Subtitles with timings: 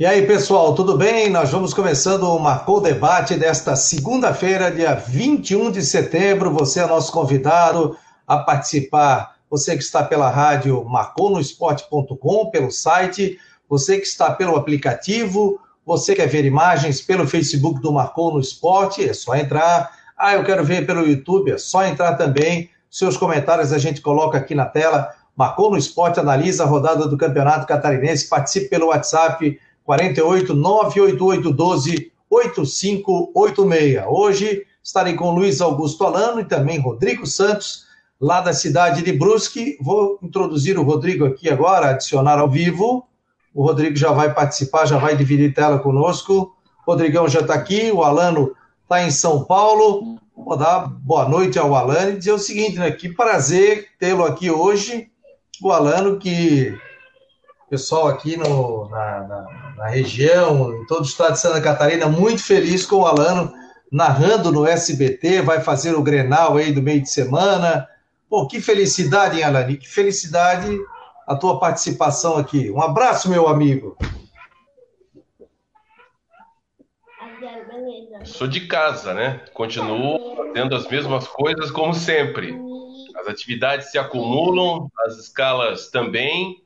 [0.00, 1.28] E aí, pessoal, tudo bem?
[1.28, 6.52] Nós vamos começando o Marcou Debate desta segunda-feira, dia 21 de setembro.
[6.52, 9.34] Você é nosso convidado a participar.
[9.50, 16.28] Você que está pela rádio marconosport.com, pelo site, você que está pelo aplicativo, você quer
[16.28, 19.90] ver imagens pelo Facebook do Marcou no Esporte, é só entrar.
[20.16, 22.70] Ah, eu quero ver pelo YouTube, é só entrar também.
[22.88, 25.12] Seus comentários a gente coloca aqui na tela.
[25.36, 29.58] Marcou no Esporte, analisa a rodada do Campeonato Catarinense, participe pelo WhatsApp
[29.88, 34.04] 48 988 12 8586.
[34.06, 37.86] Hoje estarei com Luiz Augusto Alano e também Rodrigo Santos,
[38.20, 39.78] lá da cidade de Brusque.
[39.80, 43.08] Vou introduzir o Rodrigo aqui agora, adicionar ao vivo.
[43.54, 46.54] O Rodrigo já vai participar, já vai dividir tela conosco.
[46.86, 50.18] O Rodrigão já está aqui, o Alano está em São Paulo.
[50.36, 52.90] Vou dar boa noite ao Alano e dizer o seguinte, né?
[52.90, 55.08] Que prazer tê-lo aqui hoje.
[55.62, 56.76] O Alano, que
[57.68, 62.42] pessoal aqui no, na, na, na, região, em todo o estado de Santa Catarina, muito
[62.42, 63.52] feliz com o Alano
[63.90, 67.88] narrando no SBT, vai fazer o Grenal aí do meio de semana.
[68.28, 69.76] Pô, que felicidade, hein, Alani?
[69.76, 70.78] Que felicidade
[71.26, 72.70] a tua participação aqui.
[72.70, 73.96] Um abraço, meu amigo.
[78.24, 79.42] Sou de casa, né?
[79.54, 82.54] Continuo fazendo as mesmas coisas como sempre.
[83.16, 86.62] As atividades se acumulam, as escalas também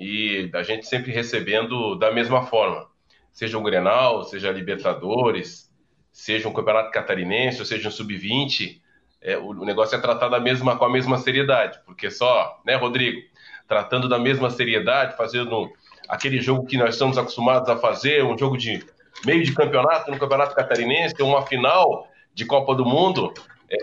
[0.00, 2.88] e a gente sempre recebendo da mesma forma.
[3.30, 5.70] Seja o Grenal, seja a Libertadores,
[6.10, 8.80] seja um Campeonato Catarinense, ou seja um Sub-20,
[9.20, 12.74] é, o, o, negócio é tratado da mesma, com a mesma seriedade, porque só, né,
[12.76, 13.20] Rodrigo,
[13.68, 15.70] tratando da mesma seriedade, fazendo
[16.08, 18.82] aquele jogo que nós estamos acostumados a fazer, um jogo de
[19.26, 23.34] meio de campeonato no Campeonato Catarinense, uma final de Copa do Mundo,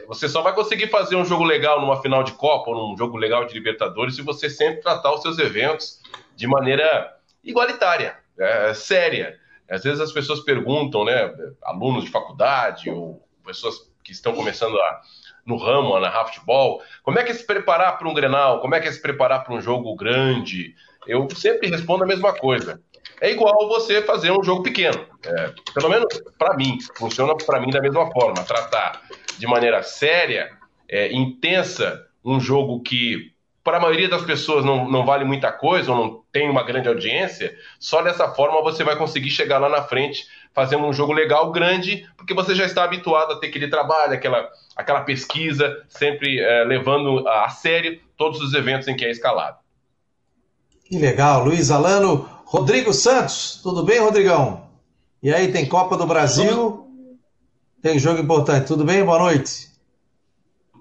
[0.06, 3.18] você só vai conseguir fazer um jogo legal numa final de Copa ou num jogo
[3.18, 6.02] legal de Libertadores se você sempre tratar os seus eventos
[6.36, 9.38] de maneira igualitária, é, séria.
[9.70, 15.02] Às vezes as pessoas perguntam, né, alunos de faculdade ou pessoas que estão começando a,
[15.46, 18.76] no ramo, a narrar futebol, como é que é se preparar para um Grenal, como
[18.76, 20.76] é que é se preparar para um jogo grande?
[21.06, 22.82] Eu sempre respondo a mesma coisa.
[23.22, 25.06] É igual você fazer um jogo pequeno.
[25.26, 28.44] É, pelo menos para mim, funciona para mim da mesma forma.
[28.44, 29.02] Tratar
[29.38, 30.50] de maneira séria,
[30.90, 33.32] é, intensa, um jogo que
[33.64, 36.88] para a maioria das pessoas não, não vale muita coisa ou não tem uma grande
[36.88, 41.52] audiência, só dessa forma você vai conseguir chegar lá na frente fazendo um jogo legal,
[41.52, 46.64] grande, porque você já está habituado a ter aquele trabalho, aquela, aquela pesquisa, sempre é,
[46.64, 49.58] levando a sério todos os eventos em que é escalado.
[50.86, 52.28] Que legal, Luiz Alano.
[52.46, 54.70] Rodrigo Santos, tudo bem, Rodrigão?
[55.22, 56.87] E aí, tem Copa do Brasil,
[57.88, 58.68] tem jogo importante.
[58.68, 59.02] Tudo bem?
[59.02, 59.70] Boa noite.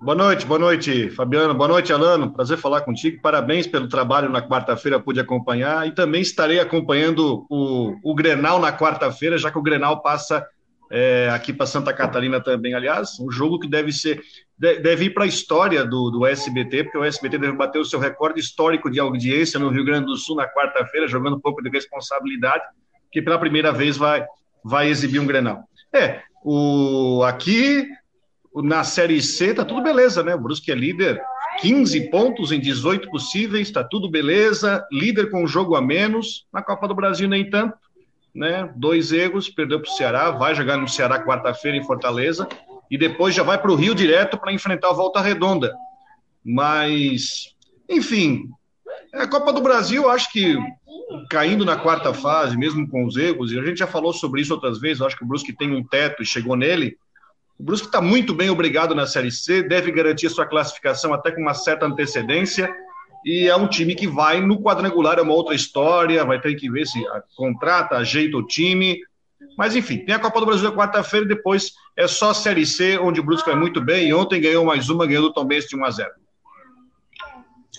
[0.02, 1.54] Boa noite, boa noite, Fabiano.
[1.54, 2.32] Boa noite, Alano.
[2.32, 3.22] Prazer falar contigo.
[3.22, 5.86] Parabéns pelo trabalho na quarta-feira, pude acompanhar.
[5.86, 10.44] E também estarei acompanhando o, o Grenal na quarta-feira, já que o Grenal passa
[10.90, 12.74] é, aqui para Santa Catarina também.
[12.74, 14.20] Aliás, um jogo que deve ser
[14.58, 18.00] deve ir para a história do, do SBT, porque o SBT deve bater o seu
[18.00, 21.70] recorde histórico de audiência no Rio Grande do Sul na quarta-feira, jogando um pouco de
[21.70, 22.64] responsabilidade,
[23.12, 24.26] que pela primeira vez vai,
[24.64, 25.62] vai exibir um Grenal.
[25.94, 27.88] É, o, aqui
[28.54, 30.32] na Série C tá tudo beleza, né?
[30.32, 31.20] O Brusque é líder,
[31.58, 36.46] 15 pontos em 18 possíveis, tá tudo beleza, líder com um jogo a menos.
[36.52, 37.76] Na Copa do Brasil, nem tanto,
[38.32, 38.72] né?
[38.76, 42.48] Dois erros, perdeu para o Ceará, vai jogar no Ceará quarta-feira em Fortaleza
[42.88, 45.74] e depois já vai para o Rio direto para enfrentar a Volta Redonda.
[46.44, 47.56] Mas,
[47.90, 48.48] enfim,
[49.12, 50.56] a Copa do Brasil, acho que
[51.30, 54.54] caindo na quarta fase, mesmo com os erros, e a gente já falou sobre isso
[54.54, 56.96] outras vezes, acho que o Brusque tem um teto e chegou nele.
[57.58, 61.40] O Brusque está muito bem obrigado na Série C, deve garantir sua classificação até com
[61.40, 62.70] uma certa antecedência.
[63.24, 66.70] E é um time que vai no quadrangular, é uma outra história, vai ter que
[66.70, 67.02] ver se
[67.34, 69.00] contrata, ajeita o time.
[69.56, 72.98] Mas enfim, tem a Copa do Brasil quarta-feira e depois é só a Série C,
[72.98, 74.08] onde o Brusque vai muito bem.
[74.08, 76.10] E ontem ganhou mais uma, ganhou do Tom Benz de 1 a 0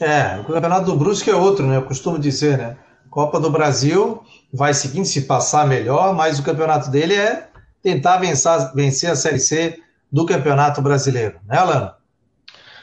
[0.02, 1.78] É, o campeonato do Brusque é outro, né?
[1.78, 2.78] Eu costumo dizer, né?
[3.18, 4.24] Copa do Brasil
[4.54, 7.50] vai seguindo se passar melhor, mas o campeonato dele é
[7.82, 9.82] tentar vencer, vencer a Série C
[10.12, 11.96] do Campeonato Brasileiro, né, Alan?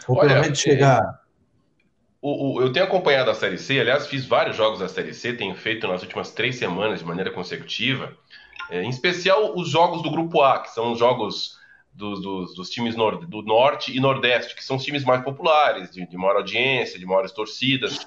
[0.08, 0.98] Ou Olha, pelo menos chegar.
[0.98, 1.06] É,
[2.20, 5.34] o, o, eu tenho acompanhado a Série C, aliás, fiz vários jogos da Série C,
[5.34, 8.12] tenho feito nas últimas três semanas de maneira consecutiva,
[8.70, 11.60] é, em especial os jogos do Grupo A, que são os jogos
[11.92, 16.16] dos, times nor do Norte e Nordeste, que são os times mais populares, de, de
[16.16, 18.04] maior audiência, de maiores torcidas.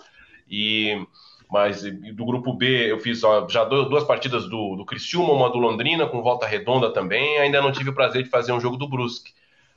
[0.50, 1.08] E
[1.50, 5.58] mas do grupo B eu fiz ó, já duas partidas do, do Criciúma, uma do
[5.58, 7.38] Londrina, com volta redonda também.
[7.38, 9.34] Ainda não tive o prazer de fazer um jogo do Brusque.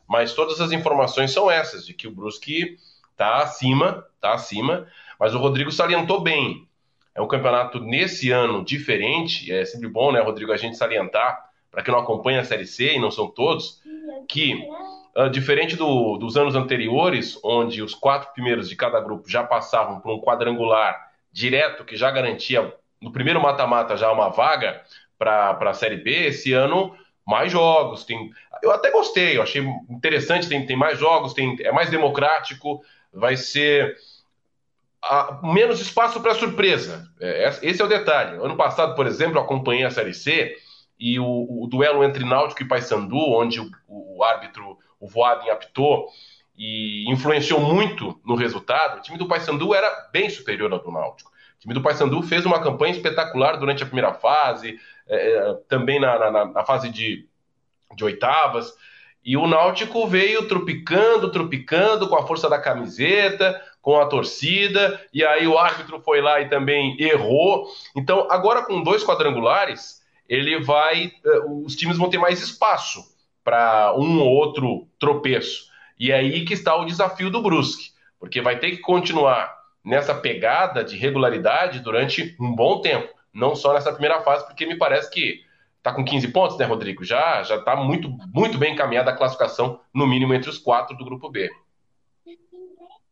[0.09, 2.77] Mas todas as informações são essas, de que o Brusque
[3.13, 4.89] está acima, está acima.
[5.19, 6.67] Mas o Rodrigo salientou bem.
[7.15, 9.53] É um campeonato nesse ano diferente.
[9.53, 12.95] É sempre bom, né, Rodrigo, a gente salientar, para quem não acompanha a Série C,
[12.95, 13.81] e não são todos,
[14.29, 14.55] que,
[15.17, 20.01] uh, diferente do, dos anos anteriores, onde os quatro primeiros de cada grupo já passavam
[20.01, 24.83] por um quadrangular direto, que já garantia no primeiro mata-mata já uma vaga
[25.19, 26.97] para a Série B, esse ano
[27.27, 28.05] mais jogos.
[28.05, 28.31] Tem,
[28.63, 32.83] eu até gostei, eu achei interessante, tem, tem mais jogos, tem, é mais democrático,
[33.13, 33.97] vai ser
[35.03, 37.09] a, menos espaço para surpresa.
[37.21, 38.37] É, esse é o detalhe.
[38.43, 40.57] Ano passado, por exemplo, eu acompanhei a Série C
[40.99, 46.09] e o, o duelo entre Náutico e Paysandu, onde o, o árbitro, o Voaden, apitou
[46.61, 51.31] e influenciou muito no resultado, o time do Paysandu era bem superior ao do Náutico.
[51.31, 54.79] O time do Paysandu fez uma campanha espetacular durante a primeira fase,
[55.09, 57.27] é, é também na, na, na fase de,
[57.97, 58.75] de oitavas.
[59.25, 65.25] E o Náutico veio tropicando, tropicando com a força da camiseta, com a torcida, e
[65.25, 67.69] aí o árbitro foi lá e também errou.
[67.97, 71.11] Então, agora com dois quadrangulares, ele vai.
[71.25, 73.03] Eh, os times vão ter mais espaço
[73.43, 75.70] para um ou outro tropeço.
[76.01, 79.55] E é aí que está o desafio do Brusque, porque vai ter que continuar
[79.85, 84.77] nessa pegada de regularidade durante um bom tempo, não só nessa primeira fase, porque me
[84.77, 85.43] parece que
[85.77, 87.05] está com 15 pontos, né, Rodrigo?
[87.05, 91.05] Já já está muito, muito bem encaminhada a classificação, no mínimo entre os quatro do
[91.05, 91.51] grupo B.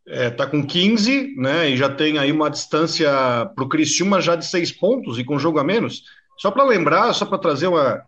[0.07, 1.69] É, tá com 15, né?
[1.69, 3.11] E já tem aí uma distância
[3.55, 6.05] para o Criciúma já de seis pontos e com jogo a menos.
[6.39, 8.03] Só para lembrar, só para trazer uma.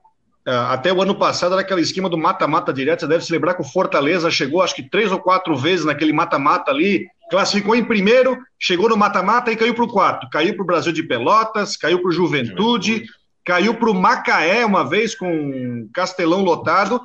[0.47, 3.01] É, até o ano passado era aquele esquema do mata-mata direto.
[3.01, 6.13] Você deve se lembrar que o Fortaleza chegou, acho que três ou quatro vezes naquele
[6.13, 10.29] mata-mata ali, classificou em primeiro, chegou no mata-mata e caiu para o quarto.
[10.31, 13.07] Caiu para o Brasil de Pelotas, caiu para o Juventude, Juventude,
[13.45, 17.01] caiu para o Macaé uma vez com Castelão lotado.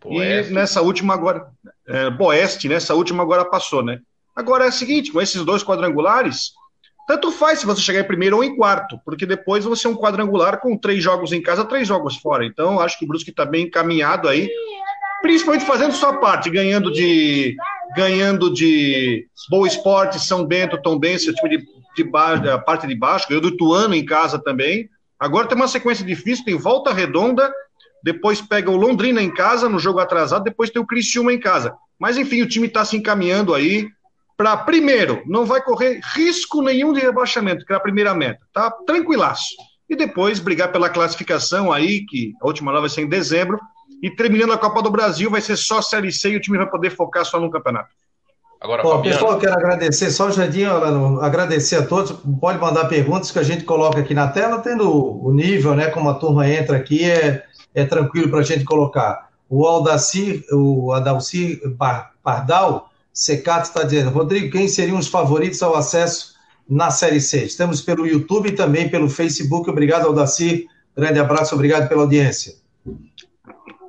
[0.00, 0.50] Poeste.
[0.50, 1.46] E nessa última agora.
[1.86, 3.98] É, Boeste, nessa última agora passou, né?
[4.34, 6.52] Agora é o seguinte, com esses dois quadrangulares,
[7.10, 9.96] tanto faz se você chegar em primeiro ou em quarto, porque depois você é um
[9.96, 12.46] quadrangular com três jogos em casa, três jogos fora.
[12.46, 14.48] Então, acho que o Brusque está bem encaminhado aí,
[15.20, 17.56] principalmente fazendo sua parte, ganhando de
[17.96, 21.64] ganhando de Boa Esporte, São Bento, Tom Bense, time de,
[21.96, 24.88] de baixo, a parte de baixo, ganhou do Tuano em casa também.
[25.18, 27.52] Agora tem uma sequência difícil, tem Volta Redonda,
[28.04, 31.74] depois pega o Londrina em casa, no jogo atrasado, depois tem o Criciúma em casa.
[31.98, 33.88] Mas enfim, o time está se encaminhando aí,
[34.40, 38.70] para, primeiro, não vai correr risco nenhum de rebaixamento, que é a primeira meta, tá?
[38.86, 39.50] Tranquilaço.
[39.86, 43.60] E depois brigar pela classificação aí, que a última lá vai ser em dezembro,
[44.02, 46.66] e terminando a Copa do Brasil, vai ser só Série C e o time vai
[46.66, 47.90] poder focar só no campeonato.
[48.62, 50.64] Agora, Bom, pessoal, quero agradecer, só o Jardim,
[51.20, 52.12] agradecer a todos.
[52.40, 54.90] Pode mandar perguntas que a gente coloca aqui na tela, tendo
[55.22, 55.90] o nível, né?
[55.90, 57.44] Como a turma entra aqui, é,
[57.74, 59.28] é tranquilo para a gente colocar.
[59.50, 61.60] O Aldacir, o Adalcir
[62.22, 62.89] Pardal
[63.20, 66.36] Secato está dizendo, Rodrigo, quem seriam os favoritos ao acesso
[66.66, 67.44] na Série C?
[67.44, 69.68] Estamos pelo YouTube e também pelo Facebook.
[69.68, 70.66] Obrigado, Aldaci.
[70.96, 72.54] Grande abraço, obrigado pela audiência.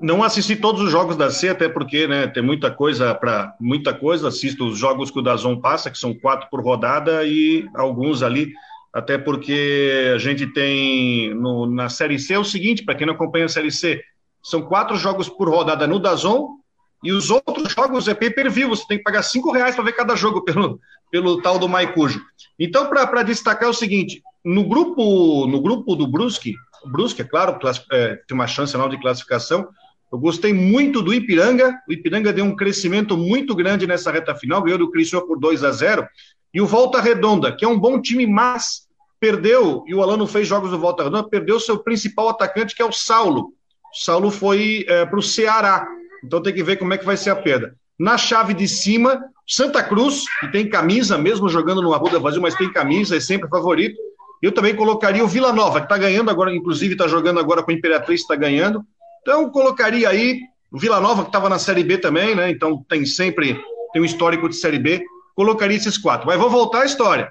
[0.02, 3.94] Não assisti todos os jogos da C, até porque né, tem muita coisa para muita
[3.94, 4.28] coisa.
[4.28, 8.52] Assisto os jogos que o Dazon passa, que são quatro por rodada, e alguns ali,
[8.92, 13.14] até porque a gente tem no, na Série C é o seguinte, para quem não
[13.14, 14.04] acompanha a Série C,
[14.44, 16.60] são quatro jogos por rodada no Dazon,
[17.04, 20.16] e os outros jogos é pay-per-view, você tem que pagar cinco reais para ver cada
[20.16, 22.22] jogo pelo, pelo tal do Maicujo.
[22.60, 26.56] Então, para destacar é o seguinte, no grupo, no grupo do Brusque,
[26.86, 27.60] Brusque, é claro,
[27.92, 29.68] é, tem uma chance não de classificação,
[30.12, 34.62] eu gostei muito do Ipiranga, o Ipiranga deu um crescimento muito grande nessa reta final,
[34.62, 36.08] ganhou do Criciúma por 2 a 0
[36.54, 38.88] e o Volta Redonda, que é um bom time, mas
[39.20, 42.86] perdeu, e o Alano fez jogos do Volta Redonda, perdeu seu principal atacante, que é
[42.86, 43.54] o Saulo.
[43.94, 45.88] O Saulo foi é, para o Ceará,
[46.24, 47.76] então tem que ver como é que vai ser a perda.
[48.00, 52.56] Na chave de cima, Santa Cruz, que tem camisa, mesmo jogando no Arruda Vazio, mas
[52.56, 53.98] tem camisa, é sempre favorito.
[54.42, 57.70] Eu também colocaria o Vila Nova, que está ganhando agora, inclusive está jogando agora com
[57.70, 58.84] a Imperatriz, está ganhando.
[59.22, 60.40] Então colocaria aí
[60.72, 62.50] o Vila Nova, que estava na Série B também, né?
[62.50, 63.62] Então tem sempre
[63.94, 65.04] tem um histórico de Série B.
[65.36, 66.28] Colocaria esses quatro.
[66.28, 67.30] Mas vou voltar à história.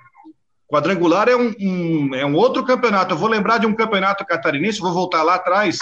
[0.71, 3.15] Quadrangular é um, um, é um outro campeonato.
[3.15, 5.79] Eu vou lembrar de um campeonato catarinense, vou voltar lá atrás,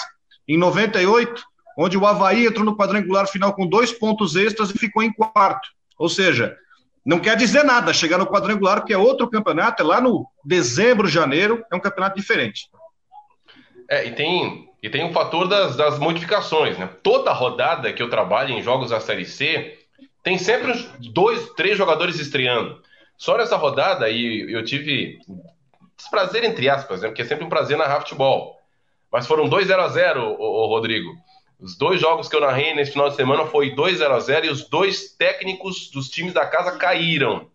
[0.49, 1.43] em 98,
[1.79, 5.69] onde o Havaí entrou no quadrangular final com dois pontos extras e ficou em quarto.
[5.97, 6.57] Ou seja,
[7.07, 11.07] não quer dizer nada chegar no quadrangular, porque é outro campeonato, é lá no dezembro,
[11.07, 12.69] janeiro, é um campeonato diferente.
[13.89, 16.91] É, e tem, e tem o fator das, das modificações, né?
[17.01, 19.79] Toda rodada que eu trabalho em jogos da Série C,
[20.25, 20.73] tem sempre
[21.13, 22.83] dois, três jogadores estreando.
[23.17, 25.21] Só nessa rodada aí eu tive
[26.11, 27.09] prazer entre aspas, né?
[27.09, 28.59] Porque é sempre um prazer narrar futebol.
[29.11, 31.11] Mas foram dois 0 a 0 o, o Rodrigo.
[31.61, 34.47] Os dois jogos que eu narrei nesse final de semana foi 2 0 a 0
[34.47, 37.51] e os dois técnicos dos times da casa caíram.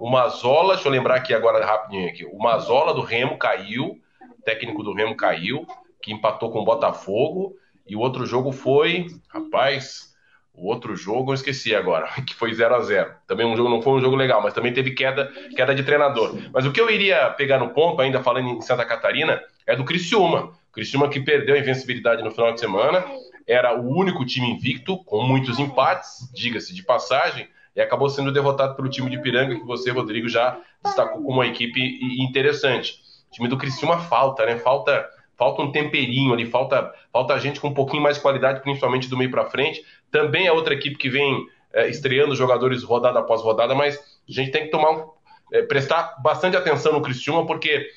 [0.00, 2.24] O Mazola, deixa eu lembrar aqui agora rapidinho aqui.
[2.24, 4.00] O Mazola do Remo caiu,
[4.42, 5.66] técnico do Remo caiu,
[6.00, 7.54] que empatou com o Botafogo.
[7.86, 10.14] E o outro jogo foi, rapaz,
[10.54, 13.82] o outro jogo eu esqueci agora, que foi 0 a 0 Também um jogo não
[13.82, 16.34] foi um jogo legal, mas também teve queda, queda de treinador.
[16.54, 19.84] Mas o que eu iria pegar no ponto, ainda falando em Santa Catarina, é do
[19.84, 20.52] Criciúma.
[20.72, 23.04] Criciúma que perdeu a invencibilidade no final de semana,
[23.46, 28.76] era o único time invicto, com muitos empates, diga-se de passagem, e acabou sendo derrotado
[28.76, 31.80] pelo time de Piranga, que você, Rodrigo, já destacou como uma equipe
[32.22, 33.00] interessante.
[33.30, 34.58] O time do Criciúma falta, né?
[34.58, 35.08] Falta
[35.42, 39.16] falta um temperinho ali, falta, falta gente com um pouquinho mais de qualidade, principalmente do
[39.16, 39.84] meio para frente.
[40.08, 44.52] Também é outra equipe que vem é, estreando jogadores rodada após rodada, mas a gente
[44.52, 45.04] tem que tomar
[45.52, 47.88] é, prestar bastante atenção no Criciúma, porque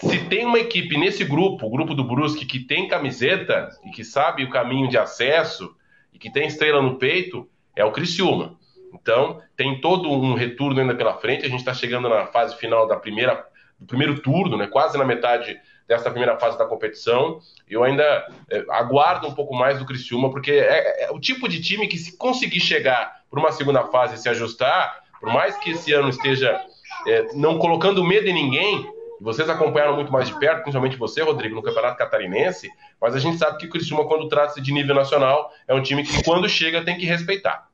[0.00, 4.04] se tem uma equipe nesse grupo, o grupo do Brusque, que tem camiseta e que
[4.04, 5.74] sabe o caminho de acesso
[6.12, 8.56] e que tem estrela no peito, é o Criciúma.
[8.94, 11.44] Então, tem todo um retorno ainda pela frente.
[11.44, 13.44] A gente está chegando na fase final da primeira,
[13.78, 14.68] do primeiro turno, né?
[14.68, 17.40] quase na metade dessa primeira fase da competição.
[17.68, 18.04] Eu ainda
[18.50, 21.98] é, aguardo um pouco mais do Criciúma, porque é, é, o tipo de time que,
[21.98, 26.08] se conseguir chegar para uma segunda fase e se ajustar, por mais que esse ano
[26.08, 26.60] esteja
[27.06, 31.54] é, não colocando medo em ninguém, vocês acompanharam muito mais de perto, principalmente você, Rodrigo,
[31.54, 32.68] no Campeonato Catarinense,
[33.00, 36.04] mas a gente sabe que o Criciúma, quando trata-se de nível nacional, é um time
[36.04, 37.68] que, quando chega, tem que respeitar.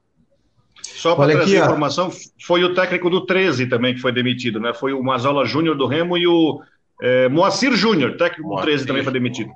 [0.82, 2.10] Só para trazer aqui, informação,
[2.40, 4.72] foi o técnico do 13 também que foi demitido, né?
[4.72, 6.62] Foi o Mazola Júnior do Remo e o
[7.00, 8.64] é, Moacir Júnior, técnico Moacir.
[8.64, 9.50] do 13 também foi demitido.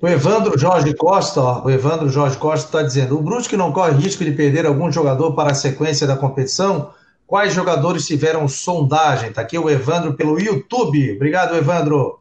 [0.00, 3.92] O Evandro Jorge Costa, ó, o Evandro Jorge Costa está dizendo: o Brusque não corre
[3.92, 6.92] risco de perder algum jogador para a sequência da competição?
[7.26, 9.30] Quais jogadores tiveram sondagem?
[9.30, 11.16] Está aqui o Evandro pelo YouTube.
[11.16, 12.20] Obrigado, Evandro.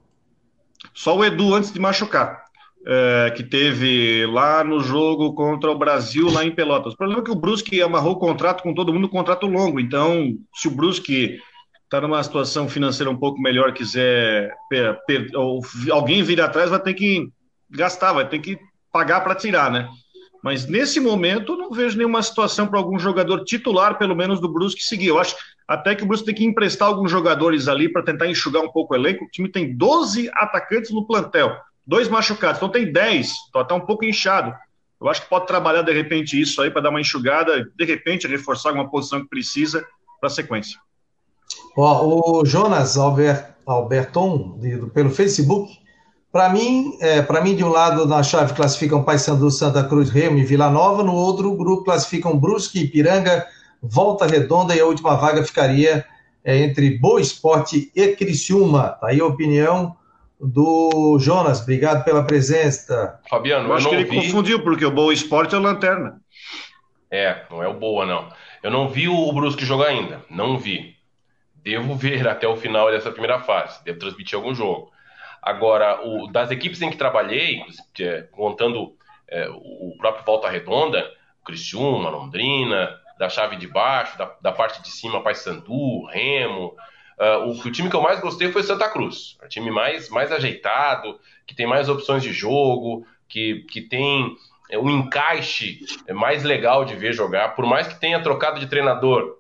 [0.94, 2.42] Só o Edu antes de machucar
[2.86, 6.94] é, que teve lá no jogo contra o Brasil, lá em Pelotas.
[6.94, 9.80] O problema é que o Brusque amarrou o contrato com todo mundo, contrato longo.
[9.80, 11.40] Então, se o Brusque
[11.84, 15.30] está numa situação financeira um pouco melhor, quiser per, per,
[15.92, 17.30] alguém vir atrás, vai ter que
[17.70, 18.58] gastar, vai ter que
[18.92, 19.88] pagar para tirar, né?
[20.44, 24.84] Mas nesse momento não vejo nenhuma situação para algum jogador titular, pelo menos do Brusque,
[24.84, 25.08] seguir.
[25.08, 25.36] Eu acho
[25.68, 28.94] até que o Brusque tem que emprestar alguns jogadores ali para tentar enxugar um pouco
[28.94, 29.26] o elenco.
[29.26, 31.56] O time tem 12 atacantes no plantel
[31.86, 34.54] dois machucados, então tem 10, então tá um pouco inchado.
[35.00, 38.28] Eu acho que pode trabalhar de repente isso aí para dar uma enxugada, de repente
[38.28, 39.86] reforçar alguma posição que precisa
[40.20, 40.80] para a sequência.
[41.76, 45.81] O Jonas Albert, Alberton, de, pelo Facebook,
[46.32, 50.38] para mim, é, para mim, de um lado na chave classificam Paysandu, Santa Cruz, Remo
[50.38, 53.46] e Vila Nova, no outro grupo classificam Brusque, Ipiranga,
[53.82, 56.06] Volta Redonda e a última vaga ficaria
[56.44, 58.90] é, entre Boa Esporte e Criciúma.
[59.02, 59.96] Tá aí a opinião
[60.40, 61.62] do Jonas.
[61.62, 63.20] Obrigado pela presença.
[63.30, 64.16] Fabiano, eu, eu acho que ele vi...
[64.16, 66.22] confundiu, porque o Boa Esporte é o Lanterna.
[67.10, 68.30] É, não é o Boa, não.
[68.64, 70.24] Eu não vi o Brusque jogar ainda.
[70.30, 70.96] Não vi.
[71.56, 73.84] Devo ver até o final dessa primeira fase.
[73.84, 74.91] Devo transmitir algum jogo.
[75.42, 77.64] Agora, o, das equipes em que trabalhei,
[78.00, 78.96] é, contando
[79.28, 81.10] é, o próprio Volta Redonda,
[81.44, 86.76] Criciúma, Londrina, da chave de baixo, da, da parte de cima, Paysandu, Remo,
[87.22, 89.38] Uh, o, o, time que eu mais gostei foi Santa Cruz.
[89.44, 94.36] O time mais, mais ajeitado, que tem mais opções de jogo, que, que tem
[94.72, 97.50] é, um encaixe mais legal de ver jogar.
[97.50, 99.38] Por mais que tenha trocado de treinador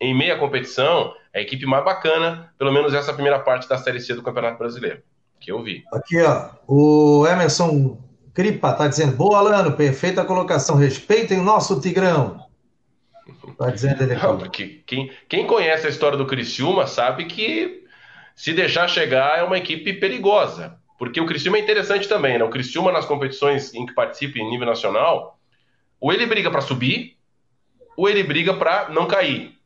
[0.00, 3.98] em meia competição, é a equipe mais bacana, pelo menos essa primeira parte da Série
[3.98, 5.02] C do Campeonato Brasileiro,
[5.44, 5.84] que eu vi.
[5.92, 7.98] Aqui, ó, o Emerson
[8.32, 12.42] Cripa está dizendo: boa, Alano, perfeita colocação, respeitem o nosso Tigrão.
[13.58, 14.26] Tá dizendo ele aqui.
[14.26, 14.38] Não,
[14.86, 17.84] quem, quem conhece a história do Criciúma sabe que
[18.34, 20.76] se deixar chegar é uma equipe perigosa.
[20.98, 22.44] Porque o Criciúma é interessante também, né?
[22.44, 25.38] O Criciúma nas competições em que participa em nível nacional,
[26.00, 27.16] ou ele briga para subir,
[27.96, 29.56] ou ele briga para não cair.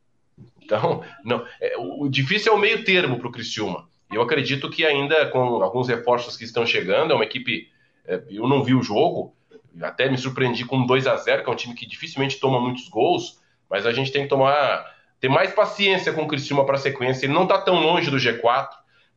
[0.63, 3.88] Então, não, é, o difícil é o meio termo para o Criciúma.
[4.11, 7.71] Eu acredito que ainda com alguns reforços que estão chegando, é uma equipe.
[8.07, 9.35] É, eu não vi o jogo,
[9.83, 12.89] até me surpreendi com 2 a 0 que é um time que dificilmente toma muitos
[12.89, 14.85] gols, mas a gente tem que tomar
[15.21, 17.27] ter mais paciência com o Criciúma para a sequência.
[17.27, 18.69] Ele não está tão longe do G4,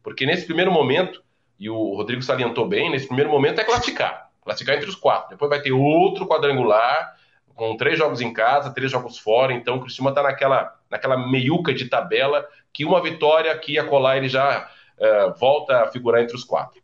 [0.04, 1.24] porque nesse primeiro momento,
[1.60, 4.30] e o Rodrigo salientou bem, nesse primeiro momento é classificar.
[4.44, 5.30] Classificar entre os quatro.
[5.30, 7.16] Depois vai ter outro quadrangular,
[7.54, 9.54] com três jogos em casa, três jogos fora.
[9.54, 14.18] Então o Criciúma está naquela, naquela meiuca de tabela que uma vitória aqui a colar
[14.18, 14.68] ele já
[15.02, 16.80] uh, volta a figurar entre os quatro.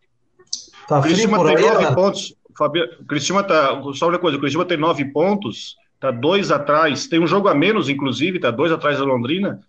[0.88, 1.96] Tá o Criciúma tem nove né?
[1.96, 2.36] pontos.
[2.58, 3.82] Fabio, o Criciúma tá.
[3.94, 7.56] Só uma coisa, o Criciúma tem nove pontos Está dois atrás, tem um jogo a
[7.56, 9.60] menos, inclusive, está dois atrás da Londrina.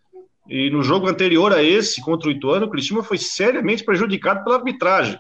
[0.47, 4.57] E no jogo anterior a esse, contra o Ituano, o Cristiano foi seriamente prejudicado pela
[4.57, 5.19] arbitragem.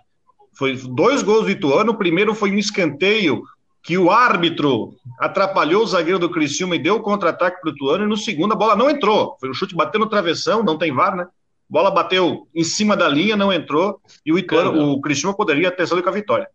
[0.52, 3.42] Foi dois gols do Ituano, o primeiro foi um escanteio
[3.82, 8.04] que o árbitro atrapalhou o zagueiro do Criciúma e deu o contra-ataque para o Ituano,
[8.04, 9.34] e no segundo a bola não entrou.
[9.40, 11.26] Foi um chute batendo no travessão, não tem VAR, né?
[11.68, 16.02] Bola bateu em cima da linha, não entrou, e o, Ituano, o poderia ter saído
[16.02, 16.48] com a vitória.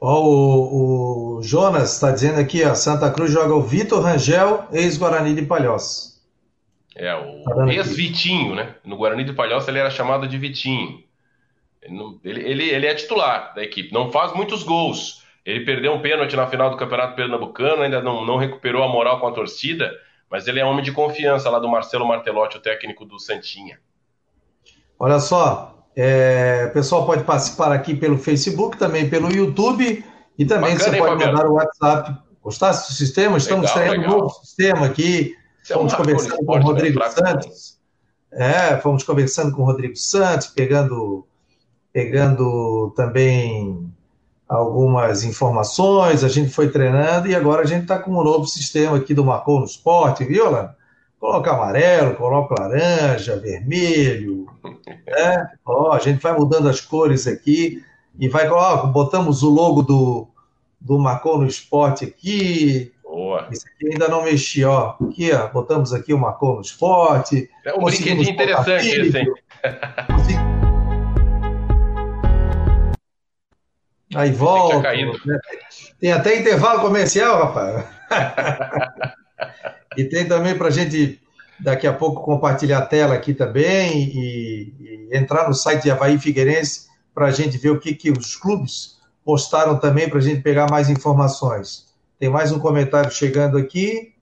[0.00, 5.34] Oh, o, o, Jonas está dizendo aqui, ó, Santa Cruz joga o Vitor Rangel, ex-Guarani
[5.34, 6.20] de Palhoça.
[6.96, 8.76] É, o tá ex-Vitinho, né?
[8.84, 11.02] No Guarani de Palhoça ele era chamado de Vitinho.
[11.82, 15.22] Ele, ele, ele, ele é titular da equipe, não faz muitos gols.
[15.44, 19.20] Ele perdeu um pênalti na final do Campeonato Pernambucano, ainda não, não recuperou a moral
[19.20, 19.92] com a torcida,
[20.30, 23.80] mas ele é homem de confiança lá do Marcelo Martelotti, o técnico do Santinha.
[24.98, 30.04] Olha só, é, o pessoal pode participar aqui pelo Facebook, também pelo YouTube
[30.38, 32.18] e também Bacana, você hein, pode mandar o WhatsApp.
[32.42, 33.36] Gostasse do sistema?
[33.36, 35.36] Estamos legal, estreando um novo sistema aqui.
[35.62, 37.08] Isso fomos é conversando com o Rodrigo né?
[37.10, 37.80] Santos.
[38.32, 41.26] É, fomos conversando com o Rodrigo Santos, pegando,
[41.92, 43.92] pegando também
[44.50, 48.96] algumas informações, a gente foi treinando e agora a gente está com um novo sistema
[48.96, 50.76] aqui do Marcou no Esporte, viu, Lana?
[51.20, 54.46] Coloca amarelo, coloca laranja, vermelho,
[55.06, 55.50] né?
[55.64, 57.80] Ó, a gente vai mudando as cores aqui
[58.18, 60.26] e vai, ó, botamos o logo do,
[60.80, 62.92] do Marcou no Esporte aqui.
[63.04, 63.46] Boa.
[63.52, 64.94] Esse aqui ainda não mexi, ó.
[65.00, 67.48] Aqui, ó, botamos aqui o Marcou no Esporte.
[67.64, 69.32] É um brinquedinho interessante esse, hein?
[74.14, 74.92] Aí volta.
[74.92, 75.38] Né?
[76.00, 77.84] Tem até intervalo comercial, rapaz.
[79.96, 81.20] E tem também para a gente,
[81.58, 86.18] daqui a pouco, compartilhar a tela aqui também e, e entrar no site de Havaí
[86.18, 90.42] Figueirense para a gente ver o que, que os clubes postaram também para a gente
[90.42, 91.92] pegar mais informações.
[92.18, 94.14] Tem mais um comentário chegando aqui.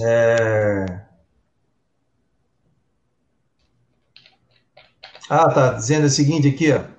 [0.00, 1.00] É...
[5.28, 6.95] Ah, tá dizendo o seguinte aqui, ó.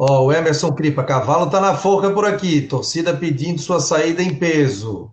[0.00, 4.32] Ó, o Emerson Cripa, cavalo tá na forca por aqui, torcida pedindo sua saída em
[4.32, 5.10] peso.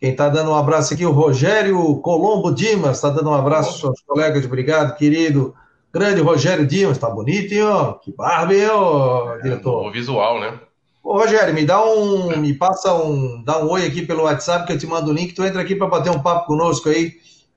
[0.00, 4.00] Quem está dando um abraço aqui, o Rogério Colombo Dimas, está dando um abraço aos
[4.00, 5.54] colegas, obrigado, querido.
[5.92, 7.92] Grande Rogério Dimas, tá bonito, hein, ó?
[7.92, 9.84] Que barba, hein, ó, diretor?
[9.84, 10.58] É, o visual, né?
[11.00, 14.72] Ô, Rogério, me dá um, me passa um, dá um oi aqui pelo WhatsApp que
[14.72, 17.12] eu te mando o link, tu entra aqui para bater um papo conosco aí,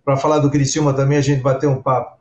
[0.06, 2.20] para falar do Criciúma também, a gente bater um papo.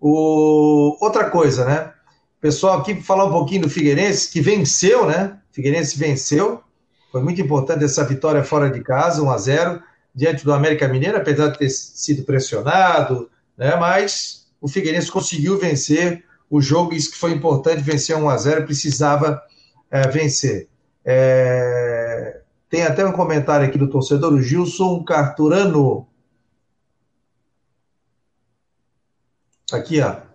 [0.00, 1.92] O, outra coisa, né?
[2.40, 5.38] Pessoal aqui falar um pouquinho do Figueirense, que venceu, né?
[5.50, 6.62] Figueirense venceu,
[7.10, 9.82] foi muito importante essa vitória fora de casa, 1 a 0
[10.14, 13.74] diante do América Mineiro, apesar de ter sido pressionado, né?
[13.76, 18.64] Mas o Figueirense conseguiu vencer o jogo, isso que foi importante, vencer 1 a 0
[18.64, 19.42] precisava
[19.90, 20.68] é, vencer.
[21.04, 22.40] É...
[22.68, 26.06] Tem até um comentário aqui do torcedor, o Gilson Carturano.
[29.72, 30.25] Aqui, ó.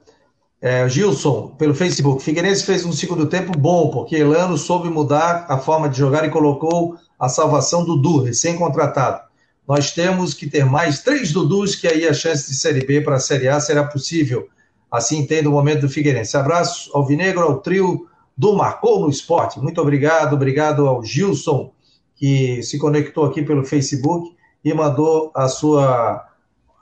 [0.61, 5.57] É, Gilson, pelo Facebook, Figueirense fez um segundo tempo bom, porque Elano soube mudar a
[5.57, 9.21] forma de jogar e colocou a salvação do Dudu, recém-contratado.
[9.67, 13.15] Nós temos que ter mais três Dudus, que aí a chance de Série B para
[13.15, 14.47] a Série A será possível.
[14.91, 16.37] Assim entendo o momento do Figueirense.
[16.37, 19.59] Abraço ao Vinegro, ao trio do Marcou no Esporte.
[19.59, 21.71] Muito obrigado, obrigado ao Gilson,
[22.15, 26.23] que se conectou aqui pelo Facebook e mandou a sua,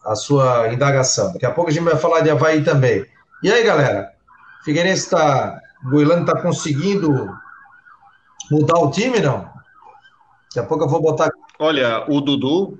[0.03, 1.31] a sua indagação.
[1.31, 3.05] Daqui a pouco a gente vai falar de Havaí também.
[3.41, 4.11] E aí, galera?
[4.63, 5.61] Figueirense está.
[5.83, 7.33] Goiânia está conseguindo
[8.51, 9.49] mudar o time, não?
[10.47, 11.29] Daqui a pouco eu vou botar.
[11.57, 12.77] Olha, o Dudu.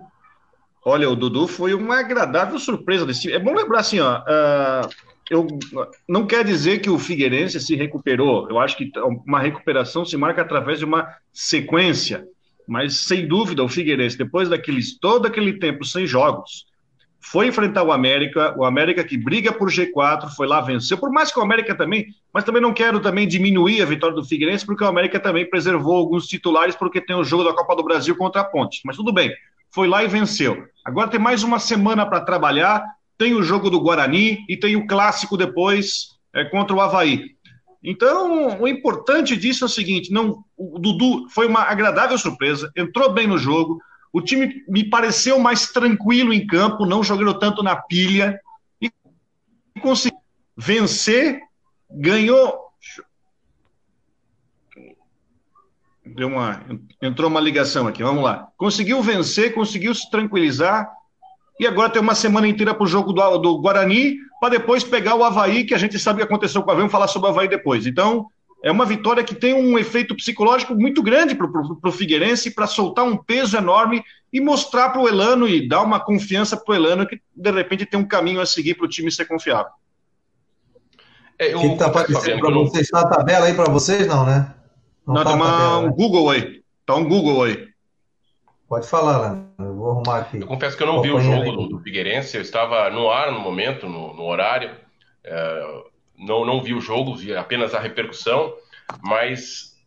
[0.84, 3.34] Olha, o Dudu foi uma agradável surpresa desse time.
[3.34, 4.20] É bom lembrar assim, ó.
[4.20, 4.90] Uh,
[5.30, 5.48] eu
[6.08, 8.50] não quer dizer que o Figueirense se recuperou.
[8.50, 8.92] Eu acho que
[9.26, 12.28] uma recuperação se marca através de uma sequência.
[12.68, 16.66] Mas sem dúvida, o Figueirense, depois daqueles todo aquele tempo sem jogos,
[17.20, 21.32] foi enfrentar o América, o América que briga por G4, foi lá, venceu, por mais
[21.32, 24.84] que o América também, mas também não quero também diminuir a vitória do Figueirense, porque
[24.84, 28.42] o América também preservou alguns titulares, porque tem o jogo da Copa do Brasil contra
[28.42, 29.32] a Ponte, mas tudo bem,
[29.70, 30.66] foi lá e venceu.
[30.84, 32.84] Agora tem mais uma semana para trabalhar,
[33.18, 37.36] tem o jogo do Guarani e tem o clássico depois é, contra o Havaí.
[37.84, 43.12] Então, o importante disso é o seguinte: não, o Dudu foi uma agradável surpresa, entrou
[43.12, 43.80] bem no jogo,
[44.12, 48.40] o time me pareceu mais tranquilo em campo, não jogando tanto na pilha
[48.82, 48.92] e
[49.82, 50.20] conseguiu
[50.58, 51.42] vencer,
[51.90, 52.70] ganhou.
[56.06, 56.66] Deu uma,
[57.02, 58.48] entrou uma ligação aqui, vamos lá.
[58.58, 60.90] Conseguiu vencer, conseguiu se tranquilizar
[61.60, 65.16] e agora tem uma semana inteira para o jogo do, do Guarani para depois pegar
[65.16, 67.28] o Havaí, que a gente sabe o que aconteceu com o Havaí, vamos falar sobre
[67.28, 67.86] o Havaí depois.
[67.86, 68.28] Então,
[68.62, 73.06] é uma vitória que tem um efeito psicológico muito grande para o Figueirense, para soltar
[73.06, 77.08] um peso enorme e mostrar para o Elano e dar uma confiança para o Elano
[77.08, 79.72] que, de repente, tem um caminho a seguir para o time ser confiável.
[81.38, 82.84] É, o que está aparecendo para vocês?
[82.84, 84.54] Está a tabela aí para vocês, não, né?
[85.08, 85.94] Não, não tá uma, um né?
[85.96, 86.62] Google aí.
[86.86, 87.70] Tá um Google aí.
[88.68, 89.50] Pode falar, Leandro.
[89.58, 90.38] Eu vou arrumar aqui.
[90.38, 92.36] Eu confesso que eu não vi o jogo do, do, Figueirense.
[92.36, 94.76] Eu estava no ar no momento, no, no horário.
[95.24, 95.84] É,
[96.20, 98.54] não, não vi o jogo, vi apenas a repercussão.
[99.02, 99.78] Mas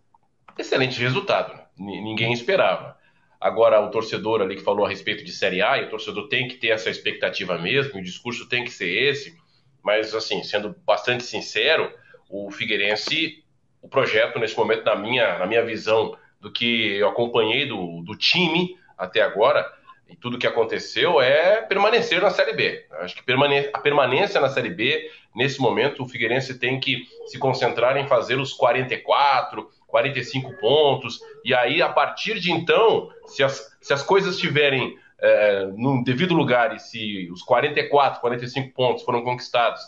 [0.59, 1.53] excelente resultado.
[1.55, 2.01] Né?
[2.01, 2.97] Ninguém esperava.
[3.41, 6.47] Agora, o torcedor ali que falou a respeito de Série A, e o torcedor tem
[6.47, 9.37] que ter essa expectativa mesmo, o discurso tem que ser esse.
[9.83, 11.93] Mas, assim, sendo bastante sincero,
[12.31, 13.45] o Figueirense,
[13.81, 18.17] o projeto nesse momento, na minha, na minha visão do que eu acompanhei do, do
[18.17, 19.69] time até agora,
[20.09, 22.87] e tudo que aconteceu, é permanecer na Série B.
[23.01, 27.39] Acho que permane a permanência na Série B, nesse momento, o Figueirense tem que se
[27.39, 33.77] concentrar em fazer os 44, 45 pontos, e aí, a partir de então, se as,
[33.81, 39.23] se as coisas estiverem é, no devido lugar e se os 44, 45 pontos foram
[39.23, 39.81] conquistados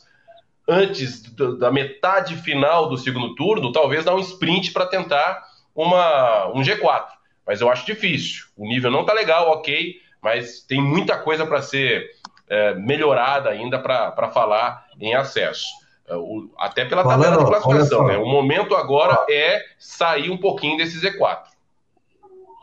[0.69, 1.23] antes
[1.59, 5.43] da metade final do segundo turno, talvez dá um sprint para tentar
[5.75, 7.07] uma, um G4.
[7.47, 8.45] Mas eu acho difícil.
[8.57, 12.11] O nível não está legal, ok, mas tem muita coisa para ser
[12.49, 15.67] é, melhorada ainda para falar em acesso.
[16.07, 18.07] É, o, até pela tabela de classificação.
[18.07, 18.17] Né?
[18.17, 21.55] O momento agora é sair um pouquinho desse Z4.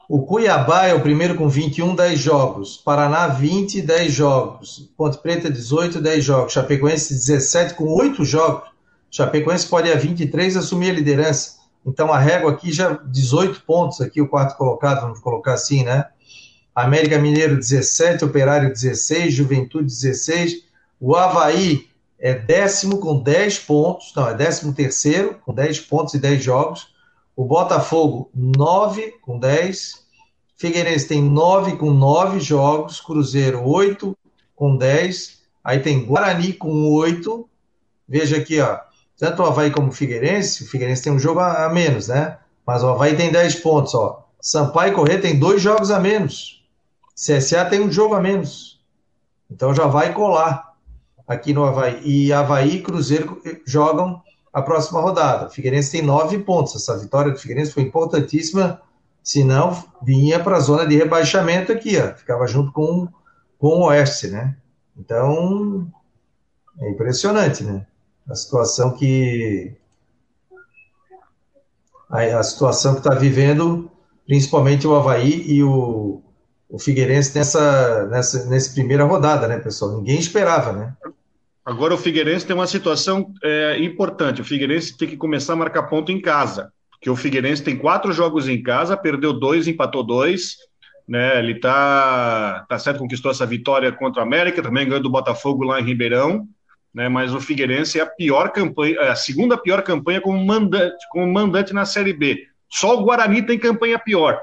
[0.07, 2.75] O Cuiabá é o primeiro com 21, 10 jogos.
[2.75, 4.91] Paraná, 20, 10 jogos.
[4.97, 6.53] Ponte Preta, 18, 10 jogos.
[6.53, 8.69] Chapecoense, 17, com 8 jogos.
[9.09, 11.61] Chapecoense pode a 23 assumir a liderança.
[11.85, 16.05] Então a régua aqui já 18 pontos aqui, o quarto colocado, vamos colocar assim, né?
[16.73, 20.63] América Mineiro 17, Operário 16, Juventude 16.
[20.99, 26.19] O Havaí é décimo com 10 pontos, não, é décimo terceiro com 10 pontos e
[26.19, 26.93] 10 jogos.
[27.35, 30.01] O Botafogo 9 com 10.
[30.55, 34.15] Figueirense tem 9 com 9 jogos, Cruzeiro 8
[34.55, 37.49] com 10, aí tem Guarani com 8.
[38.07, 38.77] Veja aqui, ó,
[39.17, 42.37] tanto o Havaí como o Figueirense, o Figueirense tem um jogo a, menos, né?
[42.65, 44.27] Mas o Havaí tem 10 pontos, ó.
[44.39, 46.60] Sampaio Corrêa tem dois jogos a menos.
[47.21, 48.81] CSA tem um jogo a menos.
[49.49, 50.73] Então já vai colar
[51.27, 52.01] aqui no Havaí.
[52.03, 55.45] E Havaí e Cruzeiro jogam a próxima rodada.
[55.45, 56.75] O Figueirense tem nove pontos.
[56.75, 58.81] Essa vitória do Figueirense foi importantíssima
[59.23, 63.07] senão vinha para a zona de rebaixamento aqui, ó, ficava junto com,
[63.59, 64.57] com o Oeste, né?
[64.97, 65.87] Então,
[66.79, 67.85] é impressionante, né?
[68.27, 69.75] A situação que
[72.09, 73.91] a, a situação que está vivendo,
[74.25, 76.21] principalmente o Havaí e o,
[76.71, 79.97] o Figueirense nessa, nessa, nessa primeira rodada, né, pessoal?
[79.97, 80.93] Ninguém esperava, né?
[81.65, 84.41] Agora o Figueirense tem uma situação é, importante.
[84.41, 88.13] O Figueirense tem que começar a marcar ponto em casa que o Figueirense tem quatro
[88.13, 90.57] jogos em casa, perdeu dois, empatou dois.
[91.07, 95.63] Né, ele tá, tá certo, conquistou essa vitória contra o América, também ganhou do Botafogo
[95.63, 96.47] lá em Ribeirão,
[96.93, 100.95] né, mas o Figueirense é a pior campanha, é a segunda pior campanha como mandante,
[101.09, 102.47] como mandante na Série B.
[102.69, 104.39] Só o Guarani tem campanha pior.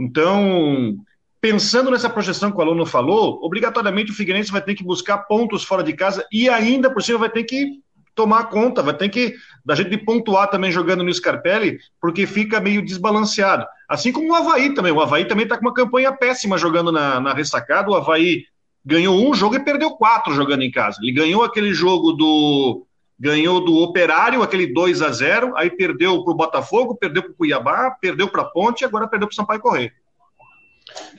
[0.00, 0.96] Então,
[1.40, 5.64] pensando nessa projeção que o aluno falou, obrigatoriamente o Figueirense vai ter que buscar pontos
[5.64, 7.80] fora de casa e ainda por cima vai ter que
[8.14, 12.84] tomar conta, vai ter que da gente pontuar também jogando no Scarpelli, porque fica meio
[12.84, 13.64] desbalanceado.
[13.88, 14.90] Assim como o Havaí também.
[14.90, 17.88] O Havaí também está com uma campanha péssima jogando na, na ressacada.
[17.88, 18.44] O Havaí
[18.84, 20.98] ganhou um jogo e perdeu quatro jogando em casa.
[21.00, 22.84] Ele ganhou aquele jogo do.
[23.20, 27.34] Ganhou do Operário, aquele 2 a 0 aí perdeu para o Botafogo, perdeu para o
[27.34, 29.92] Cuiabá, perdeu para a Ponte e agora perdeu para o Sampaio Correia.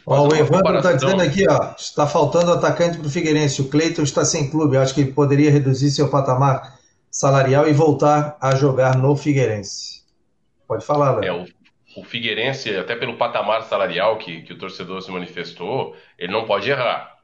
[0.05, 3.62] Ó, o Evandro está dizendo aqui, ó, está faltando atacante para o Figueirense.
[3.62, 4.75] O Cleiton está sem clube.
[4.75, 6.79] Eu acho que ele poderia reduzir seu patamar
[7.12, 10.03] salarial e voltar a jogar no Figueirense.
[10.67, 11.23] Pode falar, Léo.
[11.23, 16.32] É, o, o, Figueirense, até pelo patamar salarial que, que o torcedor se manifestou, ele
[16.32, 17.15] não pode errar.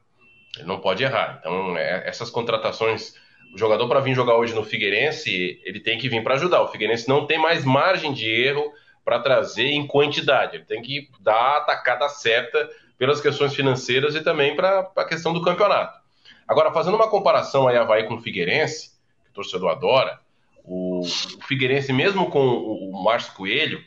[0.56, 1.38] Ele não pode errar.
[1.40, 3.14] Então, é, essas contratações,
[3.54, 6.62] o jogador para vir jogar hoje no Figueirense, ele tem que vir para ajudar.
[6.62, 8.64] O Figueirense não tem mais margem de erro
[9.06, 10.56] para trazer em quantidade.
[10.56, 15.32] Ele tem que dar a atacada certa pelas questões financeiras e também para a questão
[15.32, 16.00] do campeonato.
[16.48, 18.90] Agora, fazendo uma comparação aí Havaí com o Figueirense,
[19.32, 20.18] torcedor adora,
[20.64, 23.80] o, o Figueirense, mesmo com o, o Márcio Coelho,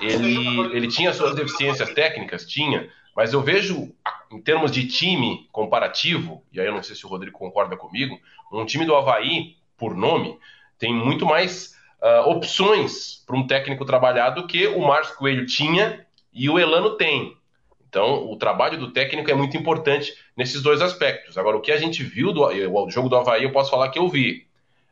[0.00, 3.94] ele, ele tinha suas deficiências técnicas, tinha, mas eu vejo,
[4.28, 8.18] em termos de time comparativo, e aí eu não sei se o Rodrigo concorda comigo,
[8.52, 10.36] um time do Havaí, por nome,
[10.80, 16.06] tem muito mais uh, opções para um técnico trabalhar do que o Márcio Coelho tinha
[16.32, 17.36] e o Elano tem.
[17.88, 21.38] Então, o trabalho do técnico é muito importante nesses dois aspectos.
[21.38, 23.98] Agora, o que a gente viu do o jogo do Havaí, eu posso falar que
[23.98, 24.46] eu vi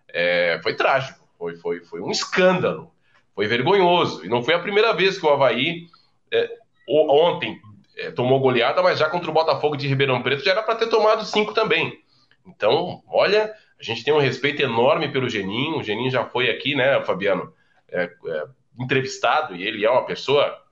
[0.09, 2.91] é, foi trágico, foi, foi, foi um escândalo,
[3.35, 4.25] foi vergonhoso.
[4.25, 5.87] E não foi a primeira vez que o Havaí,
[6.33, 6.51] é,
[6.89, 7.61] ontem,
[7.99, 10.89] é, tomou goleada, mas já contra o Botafogo de Ribeirão Preto já era para ter
[10.89, 12.01] tomado cinco também.
[12.47, 15.79] Então, olha, a gente tem um respeito enorme pelo Geninho.
[15.79, 17.53] O Geninho já foi aqui, né, Fabiano?
[17.89, 18.45] É, é,
[18.79, 20.63] entrevistado, e ele é uma pessoa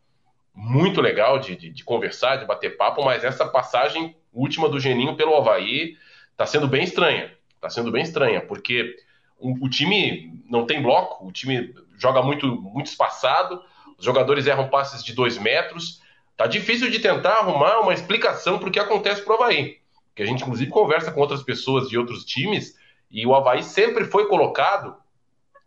[0.55, 5.17] muito legal de, de, de conversar, de bater papo, mas essa passagem última do Geninho
[5.17, 5.97] pelo Havaí
[6.33, 7.33] está sendo bem estranha.
[7.55, 8.97] Está sendo bem estranha, porque
[9.39, 13.63] o, o, time não tem bloco, o time joga muito, muito espaçado,
[13.99, 16.03] os jogadores erram passes de dois metros.
[16.37, 19.79] Tá difícil de tentar arrumar uma explicação para o que acontece pro Havaí.
[20.15, 22.77] Que a gente, inclusive, conversa com outras pessoas de outros times,
[23.15, 24.97] e o Havaí sempre foi colocado.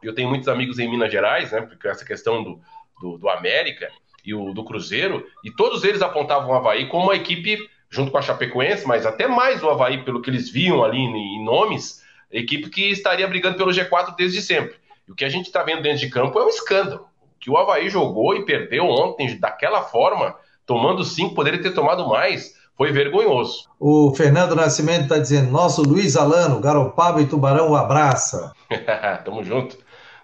[0.04, 1.62] Eu tenho muitos amigos em Minas Gerais, né?
[1.62, 2.60] Porque essa questão do,
[3.02, 3.90] do, do América
[4.24, 7.58] e o do Cruzeiro, e todos eles apontavam o Havaí como uma equipe,
[7.90, 11.46] junto com a Chapecoense, mas até mais o Havaí, pelo que eles viam ali em
[11.46, 14.76] nomes, equipe que estaria brigando pelo G4 desde sempre.
[15.08, 17.08] E o que a gente está vendo dentro de campo é um escândalo.
[17.38, 22.10] O que o Havaí jogou e perdeu ontem daquela forma, tomando cinco, poderia ter tomado
[22.10, 23.68] mais, foi vergonhoso.
[23.80, 28.54] O Fernando Nascimento está dizendo: nosso Luiz Alano, Garopaba e Tubarão, um abraça.
[29.26, 29.78] Tamo junto,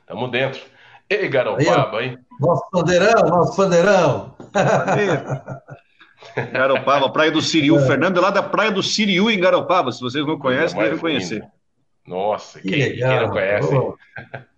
[0.05, 0.61] tamo dentro.
[1.09, 2.17] Ei, Garopaba, hein?
[2.39, 4.35] Nosso pandeirão, nosso pandeirão.
[6.51, 7.77] Garopaba, Praia do Siriu.
[7.83, 7.87] É.
[7.87, 9.91] Fernando é lá da Praia do Siriu, em Garopaba.
[9.91, 11.43] Se vocês não conhecem, devem conhecer.
[12.05, 13.09] Nossa, que quem, legal.
[13.09, 13.69] quem não conhece?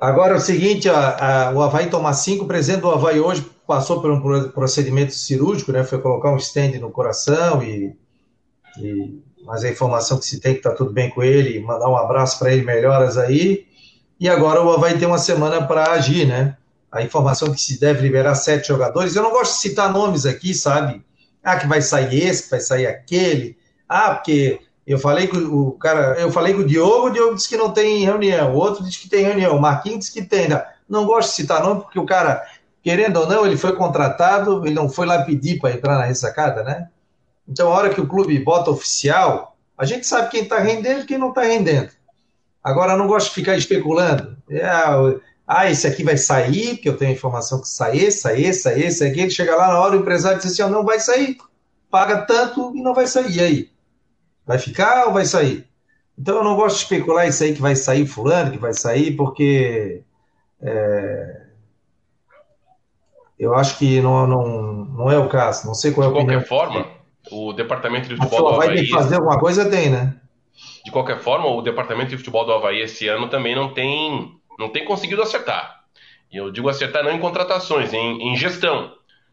[0.00, 3.46] Agora é o seguinte, a, a, o Havaí toma cinco, o presidente do Havaí hoje
[3.66, 5.84] passou por um procedimento cirúrgico, né?
[5.84, 7.96] Foi colocar um stent no coração e,
[8.78, 11.88] e mas a informação que se tem é que está tudo bem com ele, mandar
[11.88, 13.66] um abraço para ele, melhoras aí.
[14.18, 16.56] E agora o Havaí tem uma semana para agir, né?
[16.90, 19.14] A informação que se deve liberar sete jogadores.
[19.14, 21.04] Eu não gosto de citar nomes aqui, sabe?
[21.42, 23.58] Ah, que vai sair esse, que vai sair aquele.
[23.88, 27.48] Ah, porque eu falei com o cara, eu falei com o Diogo, o Diogo disse
[27.48, 30.48] que não tem reunião, o outro disse que tem reunião, o Marquinhos disse que tem.
[30.88, 32.44] Não gosto de citar nome, porque o cara,
[32.82, 36.62] querendo ou não, ele foi contratado, ele não foi lá pedir para entrar na ressacada,
[36.62, 36.88] né?
[37.48, 41.06] Então, a hora que o clube bota oficial, a gente sabe quem está rendendo e
[41.06, 41.90] quem não está rendendo.
[42.62, 44.36] Agora, não gosto de ficar especulando.
[44.50, 44.64] É,
[45.46, 49.30] ah, esse aqui vai sair, porque eu tenho informação que sai sai sai sai aquele.
[49.30, 51.36] Chega lá na hora, o empresário diz assim: oh, não vai sair.
[51.90, 53.36] Paga tanto e não vai sair.
[53.36, 53.73] E aí?
[54.46, 55.66] Vai ficar ou vai sair?
[56.18, 59.16] Então, eu não gosto de especular isso aí que vai sair fulano, que vai sair,
[59.16, 60.02] porque
[60.62, 61.42] é,
[63.38, 65.66] eu acho que não, não, não é o caso.
[65.66, 66.86] Não sei qual é a De qualquer forma,
[67.30, 68.66] o departamento de futebol do Havaí...
[68.68, 70.14] Vai ter que fazer alguma coisa, tem, né?
[70.84, 74.68] de qualquer forma, o departamento de futebol do Havaí esse ano também não tem, não
[74.68, 75.84] tem conseguido acertar.
[76.30, 78.92] E eu digo acertar não em contratações, em, em gestão.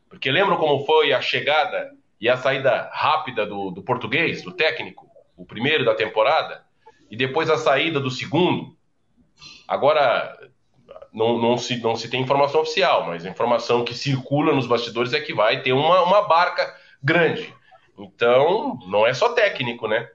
[0.10, 5.10] Porque lembram como foi a chegada e a saída rápida do, do português, do técnico,
[5.36, 6.64] o primeiro da temporada,
[7.10, 8.78] e depois a saída do segundo?
[9.68, 10.38] Agora,
[11.12, 15.14] não, não, se, não se tem informação oficial, mas a informação que circula nos bastidores
[15.14, 17.52] é que vai ter uma, uma barca grande.
[17.98, 20.08] Então, não é só técnico, né?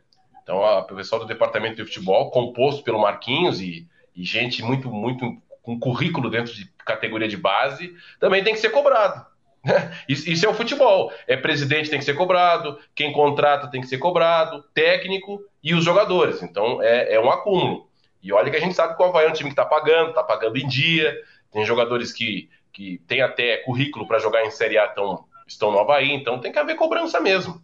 [0.42, 4.88] Então, a, o pessoal do departamento de futebol, composto pelo Marquinhos e, e gente muito,
[4.88, 9.26] muito com currículo dentro de categoria de base, também tem que ser cobrado.
[10.08, 11.12] Isso, é o futebol.
[11.26, 15.84] É presidente tem que ser cobrado, quem contrata tem que ser cobrado, técnico e os
[15.84, 16.42] jogadores.
[16.42, 17.88] Então é, é um acúmulo.
[18.22, 20.10] E olha que a gente sabe que o Havaí é um time que está pagando,
[20.10, 21.16] está pagando em dia.
[21.50, 25.78] Tem jogadores que, que têm até currículo para jogar em Série A, tão, estão no
[25.78, 27.62] Havaí, então tem que haver cobrança mesmo.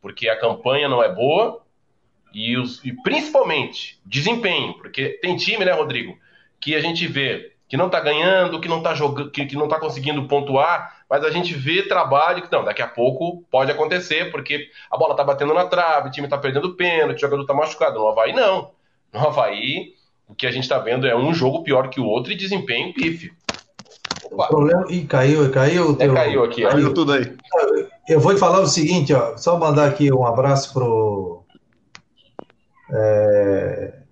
[0.00, 1.64] Porque a campanha não é boa,
[2.34, 6.18] e, os, e principalmente desempenho, porque tem time, né, Rodrigo,
[6.60, 9.68] que a gente vê que não tá ganhando, que não tá jogando, que, que não
[9.68, 14.30] tá conseguindo pontuar, mas a gente vê trabalho que não, daqui a pouco pode acontecer,
[14.30, 17.54] porque a bola tá batendo na trave, o time tá perdendo pênalti, o jogador tá
[17.54, 17.98] machucado.
[17.98, 18.70] No Havaí, não.
[19.12, 19.94] No Havaí,
[20.28, 22.92] o que a gente tá vendo é um jogo pior que o outro e desempenho
[22.92, 23.32] pífio.
[24.30, 24.84] O problema.
[24.90, 25.92] Ih, caiu, caiu.
[25.92, 26.14] É, teu...
[26.14, 27.36] Caiu aqui, caiu tudo aí.
[28.08, 29.36] Eu vou te falar o seguinte, ó.
[29.36, 31.44] Só mandar aqui um abraço pro
[32.92, 34.03] é...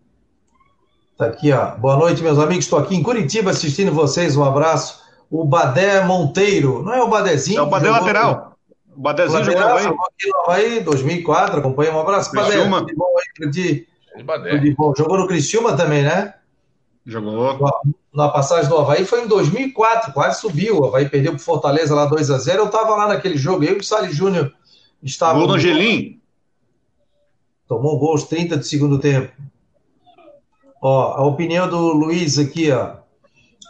[1.23, 1.77] Tá aqui, ó.
[1.77, 2.65] Boa noite, meus amigos.
[2.65, 4.37] Estou aqui em Curitiba assistindo vocês.
[4.37, 5.01] Um abraço.
[5.31, 6.83] O Badé Monteiro.
[6.83, 7.61] Não é o Badezinho?
[7.61, 8.57] É o Badé lateral.
[8.97, 9.85] O Badezinho jogou aí.
[9.85, 11.61] Jogou aqui no Havaí, 2004.
[11.61, 11.93] Acompanha.
[11.93, 12.35] Um abraço.
[12.35, 13.07] Badé, tudo de bom
[13.41, 13.87] aí de,
[14.61, 14.93] de bom.
[14.99, 16.35] Jogou no Criciúma também, né?
[17.07, 17.57] Jogou.
[18.13, 20.13] Na passagem do Havaí foi em 2004.
[20.13, 20.81] Quase subiu.
[20.81, 22.57] O Havaí perdeu pro Fortaleza lá 2x0.
[22.57, 23.63] Eu tava lá naquele jogo.
[23.63, 24.53] Eu e o Salles Júnior
[25.01, 25.47] estávamos.
[25.47, 26.21] Gol no Angelim?
[27.69, 29.33] Tomou gol aos 30 de segundo tempo.
[30.83, 32.97] Ó, a opinião do Luiz aqui, ó.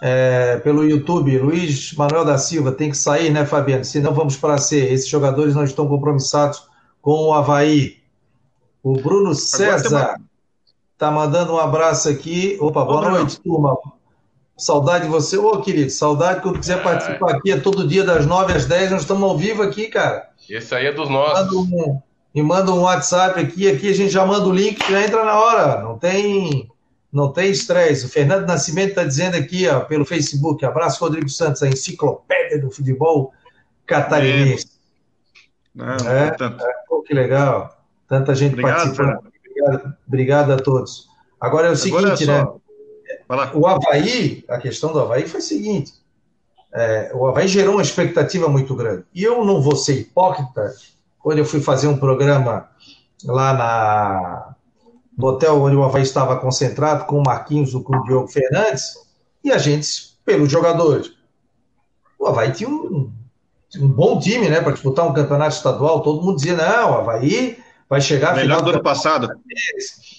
[0.02, 3.84] É, pelo YouTube, Luiz Manuel da Silva tem que sair, né, Fabiano?
[3.84, 4.78] Senão vamos para C.
[4.78, 6.66] Esses jogadores não estão compromissados
[7.02, 7.98] com o Havaí.
[8.82, 10.16] O Bruno César
[10.98, 12.56] tá mandando um abraço aqui.
[12.60, 13.76] Opa, boa Ô, noite, turma.
[14.56, 15.36] Saudade de você.
[15.36, 16.40] Ô, querido, saudade.
[16.40, 18.90] Quando quiser participar aqui, é todo dia das 9 às 10.
[18.90, 20.30] Nós estamos ao vivo aqui, cara.
[20.48, 21.44] Esse aí é dos nossos.
[21.44, 22.00] Manda um,
[22.34, 25.38] me manda um WhatsApp aqui, aqui a gente já manda o link, já entra na
[25.38, 25.82] hora.
[25.82, 26.68] Não tem,
[27.12, 28.06] Não tem estresse.
[28.06, 30.64] O Fernando Nascimento está dizendo aqui, ó, pelo Facebook.
[30.64, 33.32] Abraço, Rodrigo Santos, a enciclopédia do futebol
[33.86, 34.72] catarinense.
[35.74, 37.78] Não, é, é, pô, que legal.
[38.08, 39.32] Tanta gente obrigado, participando.
[39.44, 41.08] Obrigado, obrigado, a todos.
[41.40, 42.46] Agora é o Agora seguinte, é né?
[43.54, 45.92] O Havaí, a questão do Havaí foi o seguinte:
[46.72, 49.04] é, o Havaí gerou uma expectativa muito grande.
[49.14, 50.74] E eu não vou ser hipócrita,
[51.18, 52.68] quando eu fui fazer um programa
[53.24, 54.54] lá na,
[55.16, 58.94] no hotel onde o Havaí estava concentrado, com o Marquinhos, com o Diogo Fernandes,
[59.44, 61.12] e a gente, pelos jogadores.
[62.18, 63.12] O Havaí tinha um,
[63.80, 66.02] um bom time, né, para disputar um campeonato estadual.
[66.02, 68.34] Todo mundo dizia: não, o Havaí vai chegar.
[68.34, 69.28] Melhor do ano passado.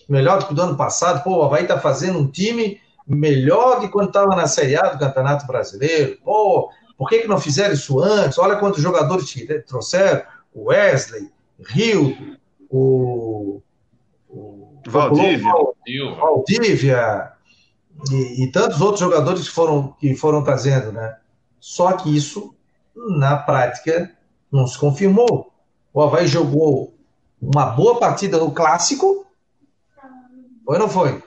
[0.07, 1.23] Melhor do que do ano passado.
[1.23, 4.99] Pô, o Havaí está fazendo um time melhor de quando estava na Série A do
[4.99, 6.17] Campeonato Brasileiro.
[6.23, 8.37] Pô, por que, que não fizeram isso antes?
[8.37, 9.33] Olha quantos jogadores
[9.65, 11.31] trouxeram: o Wesley,
[11.65, 12.37] Rio,
[12.69, 13.62] o
[14.87, 15.51] Valdívia,
[16.15, 17.33] Valdívia
[18.11, 21.17] e, e, tantos outros jogadores que foram, que foram trazendo, né?
[21.59, 22.53] Só que isso,
[22.95, 24.11] na prática,
[24.51, 25.51] não se confirmou.
[25.93, 26.93] O Havaí jogou
[27.41, 29.25] uma boa partida no Clássico,
[30.65, 31.21] foi ou não foi?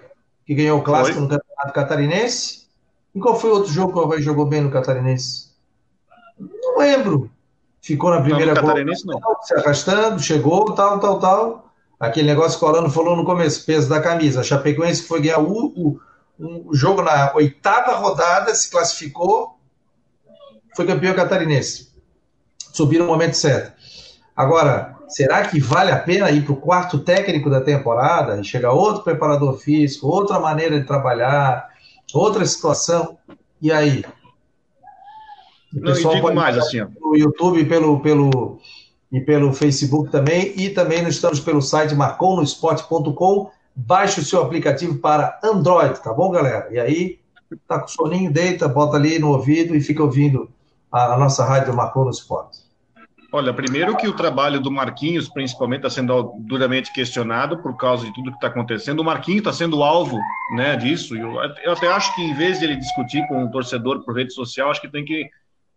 [0.45, 1.23] Que ganhou o Clássico foi.
[1.23, 2.67] no Campeonato Catarinense.
[3.15, 5.51] E qual foi o outro jogo que o Havaí jogou bem no Catarinense?
[6.39, 7.31] Não lembro.
[7.81, 9.21] Ficou na primeira não, Catarinense, não.
[9.43, 11.66] se arrastando, chegou, tal, tal, tal.
[11.99, 14.41] Aquele negócio que o Alano falou no começo, peso da camisa.
[14.41, 15.99] A Chapecoense foi ganhar o,
[16.39, 19.59] o, o jogo na oitava rodada, se classificou,
[20.75, 21.95] foi campeão catarinense.
[22.73, 23.73] Subiu no momento certo.
[24.37, 28.73] Agora, será que vale a pena ir para o quarto técnico da temporada e chegar
[28.73, 31.71] outro preparador físico, outra maneira de trabalhar,
[32.13, 33.17] outra situação?
[33.63, 34.05] E aí?
[35.73, 36.89] O Não, pessoal pode mais assim, ó.
[37.01, 38.61] no YouTube pelo, pelo,
[39.11, 43.51] e pelo Facebook também, e também nós estamos pelo site marconosport.com.
[43.75, 46.69] Baixe o seu aplicativo para Android, tá bom, galera?
[46.71, 47.19] E aí,
[47.69, 50.49] tá com soninho, deita, bota ali no ouvido e fica ouvindo
[50.91, 52.67] a, a nossa rádio Marcou no Esporte.
[53.33, 58.15] Olha, primeiro que o trabalho do Marquinhos, principalmente, está sendo duramente questionado por causa de
[58.15, 59.01] tudo que está acontecendo.
[59.01, 60.19] O Marquinhos está sendo alvo
[60.55, 61.17] né, disso.
[61.17, 64.33] Eu, eu, até acho que, em vez de ele discutir com o torcedor por rede
[64.33, 65.29] social, acho que tem que,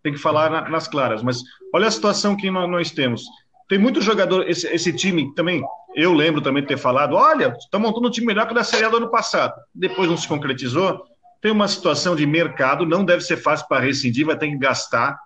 [0.04, 1.22] tem que falar na, nas claras.
[1.24, 1.42] Mas
[1.74, 3.24] olha a situação que nós, nós temos.
[3.68, 5.64] Tem muito jogador, esse, esse, time também,
[5.96, 8.64] eu lembro também de ter falado: olha, está montando um time melhor que o da
[8.64, 9.54] Série A do ano passado.
[9.74, 11.04] Depois não se concretizou.
[11.42, 15.18] Tem uma situação de mercado, não deve ser fácil para rescindir, vai ter que gastar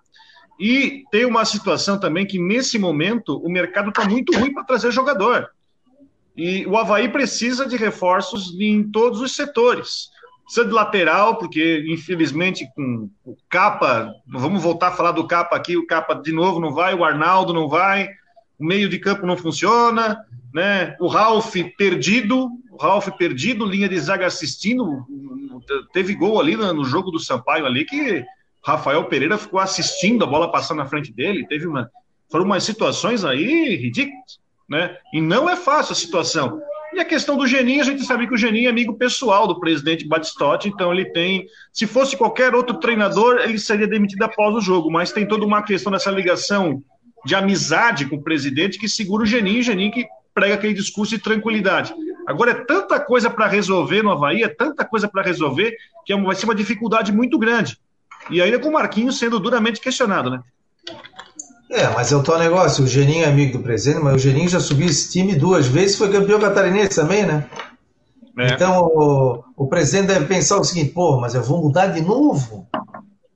[0.58, 4.92] e tem uma situação também que, nesse momento, o mercado está muito ruim para trazer
[4.92, 5.48] jogador.
[6.36, 10.10] E o Havaí precisa de reforços em todos os setores.
[10.44, 15.76] Precisa de lateral, porque, infelizmente, com o Capa, vamos voltar a falar do Capa aqui,
[15.76, 18.08] o Capa de novo não vai, o Arnaldo não vai,
[18.58, 20.96] o meio de campo não funciona, né?
[21.00, 25.04] O Ralf perdido, o Ralf perdido, linha de zaga assistindo,
[25.92, 28.24] teve gol ali no jogo do Sampaio ali que
[28.64, 31.90] Rafael Pereira ficou assistindo a bola passar na frente dele, teve uma.
[32.30, 34.96] Foram umas situações aí ridículas, né?
[35.12, 36.60] E não é fácil a situação.
[36.94, 39.58] E a questão do Geninho, a gente sabe que o Geninho é amigo pessoal do
[39.58, 41.48] presidente Batistotti, então ele tem.
[41.72, 45.60] Se fosse qualquer outro treinador, ele seria demitido após o jogo, mas tem toda uma
[45.62, 46.84] questão dessa ligação
[47.24, 51.16] de amizade com o presidente que segura o Geninho, o Geninho que prega aquele discurso
[51.16, 51.92] de tranquilidade.
[52.28, 55.76] Agora é tanta coisa para resolver no Havaí, é tanta coisa para resolver,
[56.06, 57.76] que é vai ser uma dificuldade muito grande.
[58.30, 60.40] E ainda com o Marquinhos sendo duramente questionado, né?
[61.74, 64.48] É, mas é o tal negócio, o Geninho é amigo do presidente, mas o Geninho
[64.48, 67.44] já subiu esse time duas vezes, foi campeão catarinense também, né?
[68.38, 68.54] É.
[68.54, 72.64] Então o, o, presidente deve pensar o seguinte, pô, mas eu vou mudar de novo?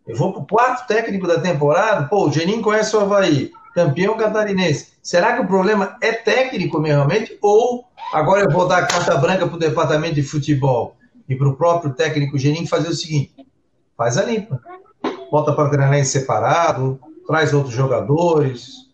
[0.07, 2.07] Eu vou pro quarto técnico da temporada?
[2.07, 4.93] Pô, o Geninho conhece o Havaí, campeão catarinense.
[5.03, 7.37] Será que o problema é técnico realmente?
[7.43, 10.95] Ou agora eu vou dar carta branca pro departamento de futebol
[11.29, 13.33] e pro próprio técnico Geninho fazer o seguinte,
[13.97, 14.61] faz a limpa
[15.31, 18.89] bota para treinar em separado, traz outros jogadores.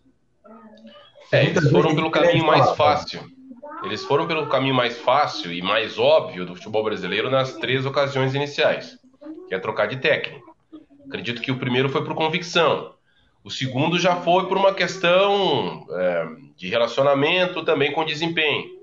[1.31, 3.21] É, eles foram pelo caminho mais fácil.
[3.83, 8.35] Eles foram pelo caminho mais fácil e mais óbvio do futebol brasileiro nas três ocasiões
[8.35, 8.97] iniciais,
[9.47, 10.53] que é trocar de técnico.
[11.07, 12.93] Acredito que o primeiro foi por convicção.
[13.43, 18.74] O segundo já foi por uma questão é, de relacionamento também com desempenho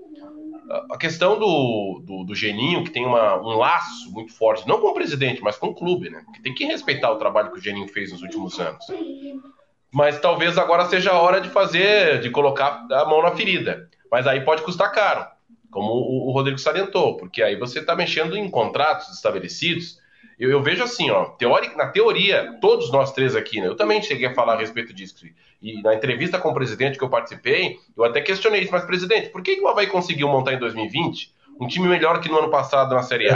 [0.91, 4.89] a questão do, do, do, Geninho, que tem uma, um laço muito forte, não com
[4.89, 6.25] o presidente, mas com o clube, né?
[6.35, 8.85] Que tem que respeitar o trabalho que o Geninho fez nos últimos anos.
[9.93, 13.89] Mas talvez agora seja a hora de fazer, de colocar a mão na ferida.
[14.11, 15.27] Mas aí pode custar caro,
[15.71, 20.01] como o, o Rodrigo salientou, porque aí você está mexendo em contratos estabelecidos.
[20.43, 23.69] Eu, eu vejo assim, ó, teórica, na teoria, todos nós três aqui, né?
[23.69, 25.25] Eu também cheguei a falar a respeito disso
[25.63, 29.29] e na entrevista com o presidente que eu participei, eu até questionei isso, mas presidente,
[29.29, 32.51] por que, que o Havaí conseguiu montar em 2020 um time melhor que no ano
[32.51, 33.35] passado na Série A?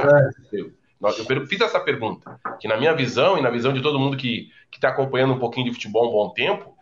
[0.53, 4.01] É eu, eu fiz essa pergunta, que na minha visão e na visão de todo
[4.01, 6.75] mundo que está acompanhando um pouquinho de futebol um bom tempo,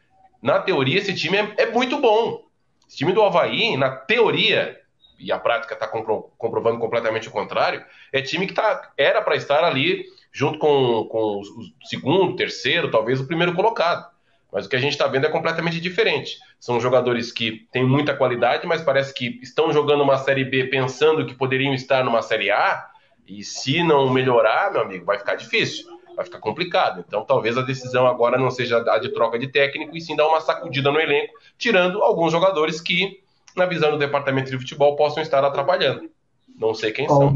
[0.42, 2.44] na teoria esse time é, é muito bom.
[2.88, 4.80] Esse time do Havaí, na teoria,
[5.18, 9.36] e a prática está compro, comprovando completamente o contrário, é time que tá, era para
[9.36, 14.12] estar ali junto com, com o segundo, terceiro, talvez o primeiro colocado.
[14.53, 16.39] Mas o que a gente está vendo é completamente diferente.
[16.59, 21.24] São jogadores que têm muita qualidade, mas parece que estão jogando uma Série B pensando
[21.24, 22.85] que poderiam estar numa Série A,
[23.26, 27.05] e se não melhorar, meu amigo, vai ficar difícil, vai ficar complicado.
[27.07, 30.28] Então talvez a decisão agora não seja a de troca de técnico, e sim dar
[30.28, 33.20] uma sacudida no elenco, tirando alguns jogadores que,
[33.57, 36.11] na visão do departamento de futebol, possam estar atrapalhando.
[36.59, 37.34] Não sei quem Ó, são.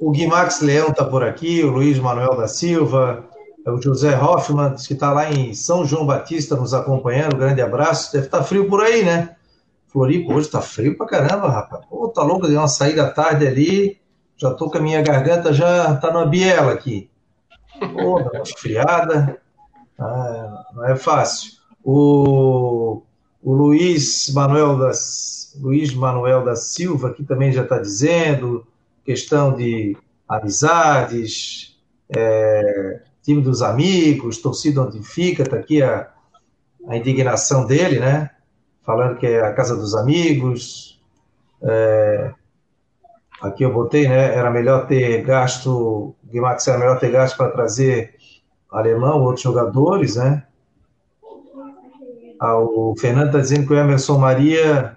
[0.00, 3.28] O Gui, Max Leão está por aqui, o Luiz Manuel da Silva,
[3.66, 7.36] o José Hoffman, que está lá em São João Batista nos acompanhando.
[7.36, 8.12] Grande abraço.
[8.12, 9.36] Deve estar tá frio por aí, né?
[9.88, 11.84] Floripa hoje está frio pra caramba, rapaz.
[11.86, 13.98] Pô, tá louco, deu uma saída à tarde ali.
[14.36, 17.10] Já tô com a minha garganta, já tá numa biela aqui.
[17.80, 19.40] Pô, dá uma esfriada.
[19.98, 21.52] Ah, não é fácil.
[21.82, 23.02] O,
[23.42, 28.66] o Luiz Manuel das Luiz Manuel da Silva aqui também já está dizendo
[29.04, 29.96] questão de
[30.28, 31.78] amizades,
[32.14, 36.10] é, time dos amigos, torcida onde fica, está aqui a,
[36.86, 38.30] a indignação dele, né?
[38.82, 41.00] Falando que é a casa dos amigos.
[41.62, 42.32] É,
[43.40, 44.34] aqui eu botei, né?
[44.34, 48.14] Era melhor ter gasto, Guimarães era melhor ter gasto para trazer
[48.70, 50.46] alemão, outros jogadores, né?
[52.40, 54.96] Ah, o Fernando está dizendo que o Emerson Maria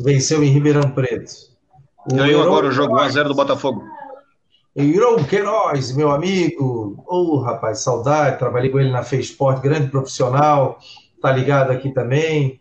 [0.00, 1.32] venceu em Ribeirão Preto.
[2.12, 3.84] Ganhou agora o jogo 1x0 do Botafogo.
[4.76, 7.02] Iron Queiroz, meu amigo.
[7.06, 8.38] Ô, oh, rapaz, saudade.
[8.38, 10.78] Trabalhei com ele na Sport, grande profissional.
[11.20, 12.60] Tá ligado aqui também.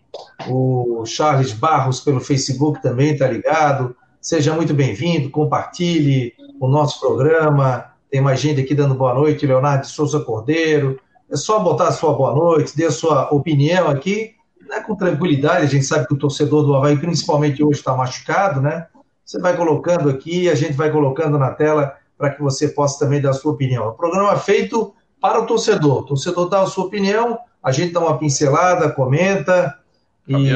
[0.50, 3.96] O Charles Barros pelo Facebook também tá ligado.
[4.20, 5.30] Seja muito bem-vindo.
[5.30, 7.86] Compartilhe o nosso programa.
[8.10, 9.46] Tem mais gente aqui dando boa noite.
[9.46, 11.00] Leonardo Souza Cordeiro.
[11.30, 14.36] É só botar a sua boa noite, dê a sua opinião aqui,
[14.68, 15.66] né, com tranquilidade.
[15.66, 18.88] A gente sabe que o torcedor do Havaí, principalmente hoje, está machucado, né?
[19.26, 23.22] Você vai colocando aqui, a gente vai colocando na tela para que você possa também
[23.22, 23.84] dar a sua opinião.
[23.84, 26.00] É um programa feito para o torcedor.
[26.00, 29.78] O torcedor dá a sua opinião, a gente dá uma pincelada, comenta.
[30.28, 30.50] E,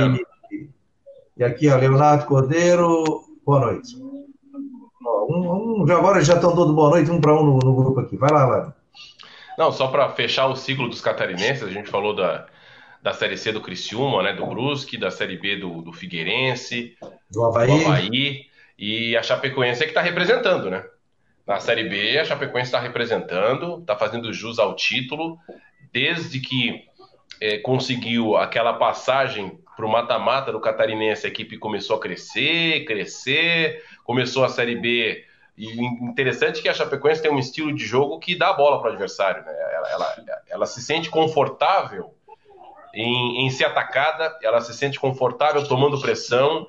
[1.38, 3.98] e aqui, ó, Leonardo Cordeiro, boa noite.
[5.30, 8.18] Um, um, agora já estão dando boa noite, um para um no, no, grupo aqui.
[8.18, 8.74] Vai lá, Lado.
[9.58, 12.48] Não, só para fechar o ciclo dos catarinenses, a gente falou da,
[13.02, 16.96] da Série C do Criciúma, né, do Brusque, da Série B do, do Figueirense,
[17.30, 17.68] do Havaí.
[17.68, 18.46] do Havaí,
[18.78, 20.84] e a Chapecoense é que está representando, né?
[21.46, 25.38] Na Série B, a Chapecoense está representando, está fazendo jus ao título,
[25.92, 26.86] desde que
[27.42, 33.84] é, conseguiu aquela passagem para o mata-mata do Catarinense, a equipe começou a crescer, crescer,
[34.04, 35.26] começou a Série B.
[35.62, 38.90] E interessante que a Chapecoense tem um estilo de jogo que dá a bola para
[38.90, 39.44] o adversário.
[39.44, 39.54] Né?
[39.76, 40.16] Ela, ela,
[40.50, 42.16] ela, se sente confortável
[42.96, 46.68] em, em ser atacada, ela se sente confortável tomando pressão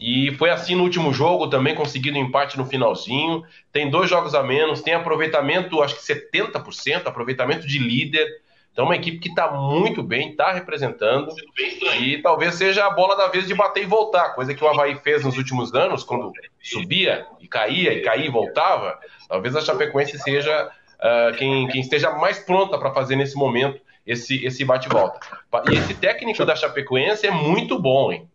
[0.00, 3.42] e foi assim no último jogo, também conseguindo empate no finalzinho.
[3.72, 8.24] Tem dois jogos a menos, tem aproveitamento, acho que 70%, aproveitamento de líder.
[8.72, 11.34] Então, uma equipe que está muito bem, está representando.
[11.98, 14.94] E talvez seja a bola da vez de bater e voltar, coisa que o Havaí
[14.96, 18.98] fez nos últimos anos, quando subia e caía, e caía e voltava.
[19.28, 24.44] Talvez a Chapecoense seja uh, quem, quem esteja mais pronta para fazer nesse momento esse,
[24.44, 25.20] esse bate-volta.
[25.70, 28.28] E esse técnico da Chapecoense é muito bom, hein?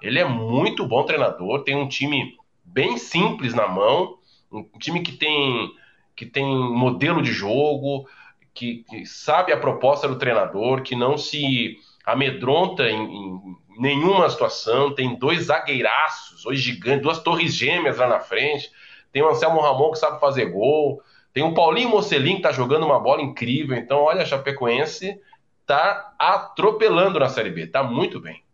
[0.00, 4.18] Ele é muito bom treinador, tem um time bem simples na mão,
[4.52, 5.72] um time que tem
[6.16, 8.06] que tem modelo de jogo,
[8.54, 11.76] que, que sabe a proposta do treinador, que não se
[12.06, 13.40] amedronta em, em,
[13.78, 18.70] nenhuma situação, tem dois zagueiraços, dois gigantes, duas torres gêmeas lá na frente,
[19.12, 21.02] tem o Anselmo Ramon que sabe fazer gol,
[21.32, 25.18] tem o Paulinho Mocelin que tá jogando uma bola incrível, então olha, a Chapecoense
[25.66, 28.44] tá atropelando na Série B, tá muito bem.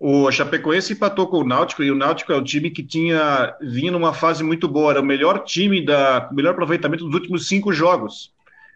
[0.00, 3.98] O Chapecoense empatou com o Náutico e o Náutico é o time que tinha vindo
[3.98, 8.32] numa fase muito boa, era o melhor time da melhor aproveitamento dos últimos cinco jogos.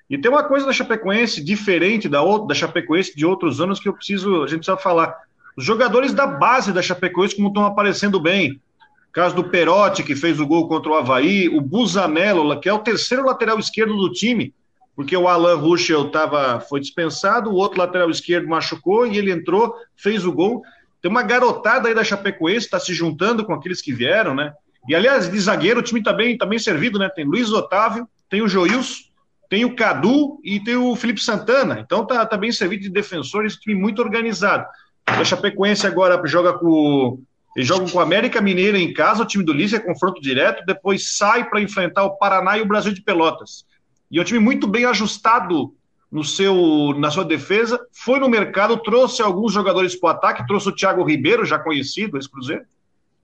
[0.09, 3.88] E tem uma coisa da Chapecoense diferente da outra, da Chapecoense de outros anos que
[3.88, 5.16] eu preciso, a gente precisa falar.
[5.57, 8.61] Os jogadores da base da Chapecoense como estão aparecendo bem.
[9.09, 12.72] O caso do Perotti, que fez o gol contra o Havaí, o Busanello, que é
[12.72, 14.55] o terceiro lateral esquerdo do time,
[14.94, 19.74] porque o Alan Ruschel tava, foi dispensado, o outro lateral esquerdo machucou e ele entrou,
[19.96, 20.62] fez o gol.
[21.00, 24.53] Tem uma garotada aí da Chapecoense, está se juntando com aqueles que vieram, né?
[24.88, 27.09] E aliás, de zagueiro, o time está bem, tá bem servido, né?
[27.09, 29.05] Tem Luiz Otávio, tem o Joilson,
[29.53, 31.78] tem o Cadu e tem o Felipe Santana.
[31.84, 34.64] Então tá, tá bem servido de defensores, time muito organizado.
[35.05, 37.20] A Chapecoense agora joga com,
[37.55, 41.14] Eles com o América Mineira em casa, o time do Lícia é confronto direto, depois
[41.18, 43.66] sai para enfrentar o Paraná e o Brasil de Pelotas.
[44.11, 45.74] E é um time muito bem ajustado
[46.11, 50.70] no seu, na sua defesa, foi no mercado, trouxe alguns jogadores para o ataque, trouxe
[50.70, 52.64] o Thiago Ribeiro, já conhecido, esse Cruzeiro,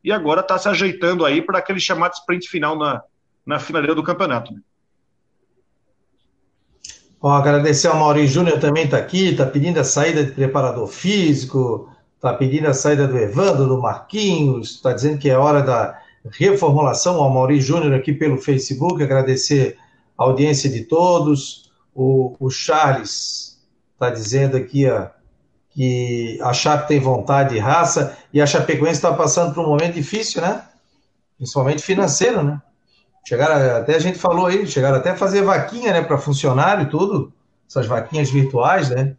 [0.05, 3.03] e agora está se ajeitando aí para aquele chamado sprint final na,
[3.47, 4.53] na finaleira do campeonato.
[4.53, 4.61] Né?
[7.21, 11.91] Bom, agradecer ao Maurício Júnior também está aqui, está pedindo a saída de preparador físico,
[12.15, 16.01] está pedindo a saída do Evandro, do Marquinhos, está dizendo que é hora da
[16.31, 19.77] reformulação ao Maurício Júnior aqui pelo Facebook, agradecer
[20.17, 21.69] a audiência de todos.
[21.93, 23.59] O, o Charles
[23.95, 25.09] está dizendo aqui ó,
[25.71, 29.95] que a Chape tem vontade e raça, e a Chapecoense está passando por um momento
[29.95, 30.65] difícil, né?
[31.37, 32.63] Principalmente financeiro, né?
[33.29, 36.89] Chegaram, até a gente falou aí, chegaram até a fazer vaquinha, né, para funcionário e
[36.89, 37.31] tudo,
[37.69, 39.17] essas vaquinhas virtuais, né?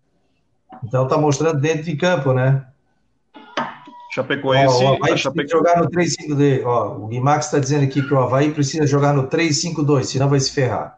[0.84, 2.66] Então tá mostrando dentro de campo, né?
[4.12, 4.84] Chapecoense.
[4.84, 5.52] Ó, o Havaí Chapecoense.
[5.52, 6.66] jogar no 3-5-2.
[6.66, 10.40] Ó, o Guimax está dizendo aqui que o Havaí precisa jogar no 3-5-2, senão vai
[10.40, 10.98] se ferrar.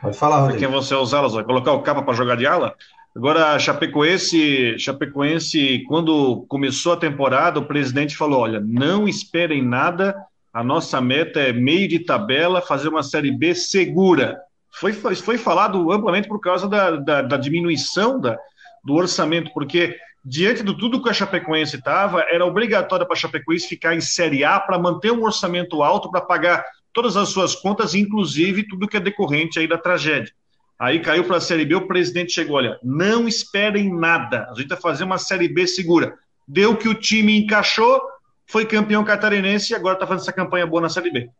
[0.00, 0.60] Pode falar, Rodrigo.
[0.60, 1.32] Quem você usá-las?
[1.32, 2.76] Vai colocar o capa para jogar de ala?
[3.16, 10.14] Agora, Chapecoense, Chapecoense, quando começou a temporada, o presidente falou: olha, não esperem nada
[10.54, 14.38] a nossa meta é meio de tabela, fazer uma Série B segura.
[14.70, 18.38] Foi, foi, foi falado amplamente por causa da, da, da diminuição da,
[18.84, 23.66] do orçamento, porque diante de tudo que a Chapecoense estava, era obrigatório para a Chapecoense
[23.66, 27.96] ficar em Série A para manter um orçamento alto para pagar todas as suas contas,
[27.96, 30.32] inclusive tudo que é decorrente aí da tragédia.
[30.78, 34.68] Aí caiu para a Série B, o presidente chegou, olha, não esperem nada, a gente
[34.68, 36.14] vai fazer uma Série B segura.
[36.46, 38.00] Deu que o time encaixou,
[38.46, 41.30] foi campeão catarinense e agora está fazendo essa campanha boa na Série B.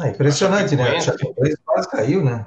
[0.00, 0.96] É impressionante, né?
[0.96, 2.46] A Chapecoense quase caiu, né?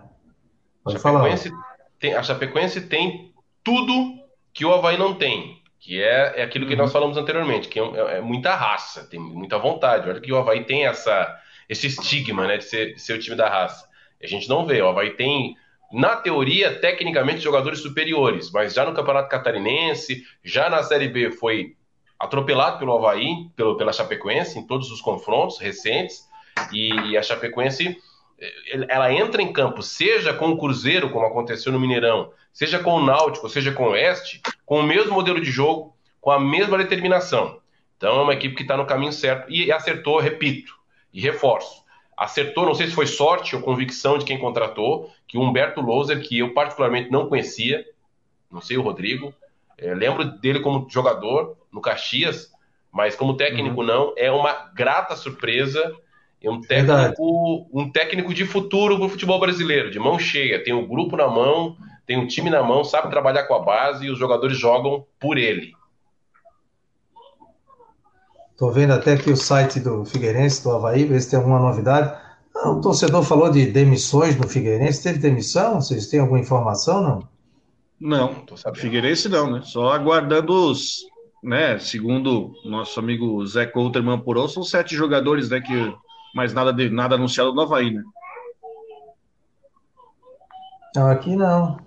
[0.83, 1.65] Pode a Chapecoense, falar.
[1.99, 4.17] Tem, a Chapecoense tem tudo
[4.53, 6.79] que o Havaí não tem, que é, é aquilo que uhum.
[6.79, 10.09] nós falamos anteriormente, que é, é, é, muita raça, tem muita vontade.
[10.09, 11.33] Olha que o Havaí tem essa,
[11.69, 13.87] esse estigma né, de ser, de ser o time da raça.
[14.21, 15.55] A gente não vê, o Havaí tem
[15.91, 21.77] na teoria, tecnicamente, jogadores superiores, mas já no Campeonato Catarinense, já na Série B foi
[22.19, 26.27] atropelado pelo Havaí, pelo, pela Chapecoense, em todos os confrontos recentes,
[26.71, 27.97] e a Chapecoense
[28.39, 32.95] eh, ela entra em campo, seja com o Cruzeiro, como aconteceu no Mineirão, seja com
[32.95, 36.77] o Náutico, seja com o Oeste, com o mesmo modelo de jogo, com a mesma
[36.77, 37.59] determinação.
[37.97, 40.75] Então é uma equipe que está no caminho certo e acertou, repito,
[41.13, 41.83] e reforço.
[42.15, 46.21] Acertou, não sei se foi sorte ou convicção de quem contratou, que o Humberto Louser,
[46.21, 47.85] que eu particularmente não conhecia,
[48.51, 49.33] não sei o Rodrigo,
[49.77, 52.51] é, lembro dele como jogador no Caxias,
[52.91, 53.87] mas como técnico uhum.
[53.87, 54.13] não.
[54.17, 55.93] É uma grata surpresa.
[56.41, 60.63] É um técnico, um técnico de futuro para o futebol brasileiro, de mão cheia.
[60.63, 61.75] Tem o grupo na mão,
[62.05, 65.37] tem o time na mão, sabe trabalhar com a base e os jogadores jogam por
[65.37, 65.73] ele.
[68.51, 72.15] Estou vendo até aqui o site do Figueirense, do Havaí, ver se tem alguma novidade.
[72.55, 75.03] Ah, o torcedor falou de demissões no Figueirense.
[75.03, 75.81] Teve demissão?
[75.81, 77.29] Vocês têm alguma informação, não?
[77.99, 79.61] Não, Figueirense não, né?
[79.63, 80.99] Só aguardando os,
[81.47, 81.79] né?
[81.79, 85.61] Segundo nosso amigo Zé Couterman Purou, são sete jogadores, né?
[85.61, 85.95] Que
[86.35, 88.03] mais nada de nada anunciado no Havaí, né?
[90.95, 91.79] Não, aqui não.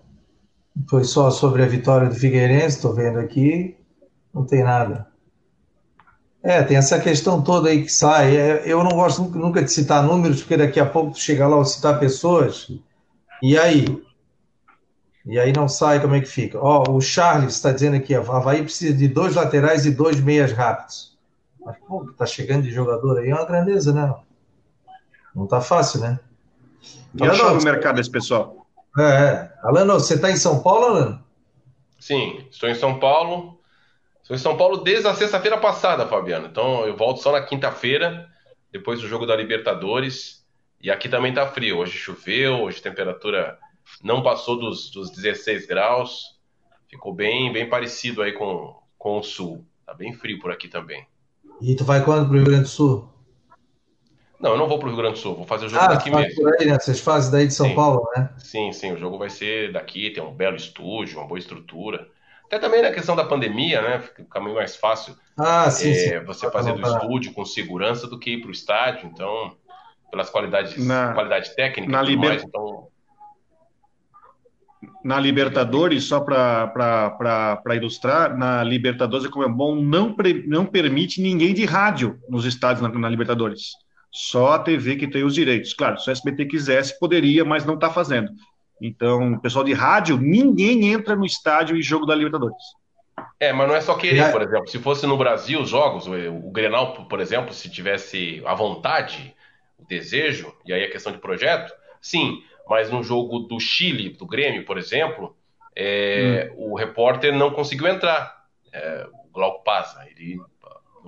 [0.89, 3.77] Foi só sobre a vitória do Figueirense, estou vendo aqui,
[4.33, 5.09] não tem nada.
[6.43, 8.35] É, tem essa questão toda aí que sai.
[8.35, 11.57] É, eu não gosto nunca de citar números, porque daqui a pouco tu chega lá
[11.57, 12.73] ou citar pessoas,
[13.43, 13.85] e aí?
[15.27, 16.59] E aí não sai, como é que fica?
[16.59, 20.53] Ó, o Charles está dizendo aqui, a Havaí precisa de dois laterais e dois meias
[20.53, 21.19] rápidos.
[21.61, 24.15] Mas, pô, tá chegando de jogador aí é uma grandeza, né?
[25.35, 26.19] Não tá fácil, né?
[27.15, 28.67] E Alano, o mercado desse pessoal.
[28.99, 29.53] É, é.
[29.63, 31.25] Alano, você tá em São Paulo, Alano?
[31.99, 33.61] Sim, estou em São Paulo.
[34.23, 36.47] Estou em São Paulo desde a sexta-feira passada, Fabiano.
[36.47, 38.27] Então eu volto só na quinta-feira,
[38.73, 40.45] depois do jogo da Libertadores.
[40.81, 41.79] E aqui também tá frio.
[41.79, 43.59] Hoje choveu, hoje temperatura
[44.03, 46.39] não passou dos, dos 16 graus,
[46.89, 49.65] ficou bem, bem parecido aí com, com o sul.
[49.87, 51.07] Tá bem frio por aqui também.
[51.61, 53.09] E tu vai quando pro Rio Grande do Sul?
[54.39, 56.11] Não, eu não vou pro Rio Grande do Sul, vou fazer o jogo ah, daqui
[56.11, 56.43] mesmo.
[56.43, 56.79] Por aí, né?
[56.79, 57.75] Vocês fazem daí de São sim.
[57.75, 58.31] Paulo, né?
[58.39, 62.09] Sim, sim, o jogo vai ser daqui, tem um belo estúdio, uma boa estrutura.
[62.47, 64.01] Até também na questão da pandemia, né?
[64.01, 66.25] Fica meio mais fácil ah, sim, é, sim.
[66.25, 69.11] você fazer do estúdio com segurança do que ir para o estádio.
[69.13, 69.57] Então,
[70.11, 72.31] pelas qualidades, na, qualidade técnica na liber...
[72.31, 72.89] mais, então
[75.05, 80.15] na Libertadores, só para ilustrar, na Libertadores a Comembol não,
[80.47, 83.73] não permite ninguém de rádio nos estádios na, na, Libertadores.
[84.11, 85.75] Só a TV que tem os direitos.
[85.75, 88.31] Claro, se o SBT quisesse, poderia, mas não está fazendo.
[88.81, 92.57] Então, pessoal de rádio, ninguém entra no estádio em jogo da Libertadores.
[93.39, 94.69] É, mas não é só querer, por exemplo.
[94.69, 99.35] Se fosse no Brasil os jogos, o, o Grenal, por exemplo, se tivesse a vontade,
[99.79, 102.43] o desejo, e aí a questão de projeto, sim.
[102.71, 105.37] Mas no jogo do Chile, do Grêmio, por exemplo,
[105.75, 106.71] é, hum.
[106.71, 108.47] o repórter não conseguiu entrar.
[108.73, 110.41] É, o Glauco Paz, ele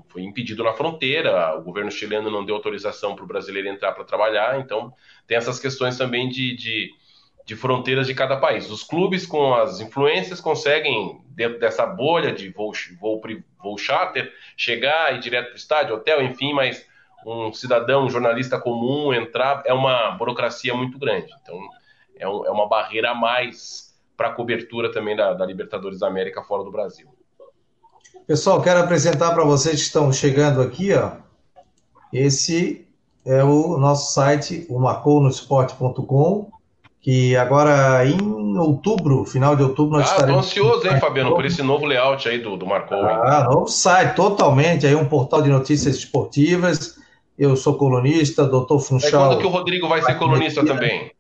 [0.09, 4.03] foi impedido na fronteira, o governo chileno não deu autorização para o brasileiro entrar para
[4.03, 4.93] trabalhar, então
[5.25, 6.91] tem essas questões também de, de,
[7.47, 8.69] de, fronteiras de cada país.
[8.69, 13.23] Os clubes com as influências conseguem, dentro dessa bolha de voo, voo,
[13.63, 16.85] voo charter, chegar e ir direto para o estádio, hotel, enfim, mas
[17.27, 21.29] um cidadão, um jornalista comum entrar é uma burocracia muito grande.
[21.43, 21.59] Então
[22.19, 26.07] é, um, é uma barreira a mais para a cobertura também da, da Libertadores da
[26.07, 27.09] América fora do Brasil.
[28.27, 31.13] Pessoal, quero apresentar para vocês que estão chegando aqui, ó.
[32.13, 32.87] Esse
[33.25, 36.51] é o nosso site, o marconosport.com,
[37.01, 40.45] que agora em outubro, final de outubro, nós ah, estaremos...
[40.45, 43.05] Ah, ansioso, hein, Fabiano, por esse novo layout aí do, do Marcou.
[43.05, 47.02] Ah, novo site, totalmente, aí um portal de notícias esportivas.
[47.39, 49.25] Eu sou colunista, doutor Funchal...
[49.25, 51.11] É quando que o Rodrigo vai ser colunista também?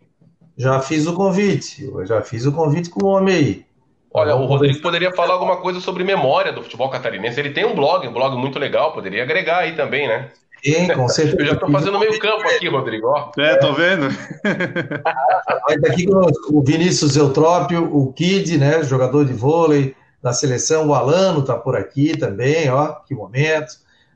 [0.56, 3.66] Já fiz o convite, eu já fiz o convite com o homem aí.
[4.14, 7.40] Olha, o Rodrigo poderia falar alguma coisa sobre memória do futebol catarinense.
[7.40, 10.30] Ele tem um blog, um blog muito legal, poderia agregar aí também, né?
[10.62, 11.40] Sim, com certeza.
[11.40, 13.08] Eu já estou fazendo meio campo aqui, Rodrigo.
[13.08, 13.30] Ó.
[13.38, 14.08] É, tô vendo.
[15.68, 16.06] Aí daqui
[16.50, 21.76] o Vinícius Eutrópio, o Kid, né, jogador de vôlei da seleção, o Alano está por
[21.76, 23.72] aqui também, ó, que momento.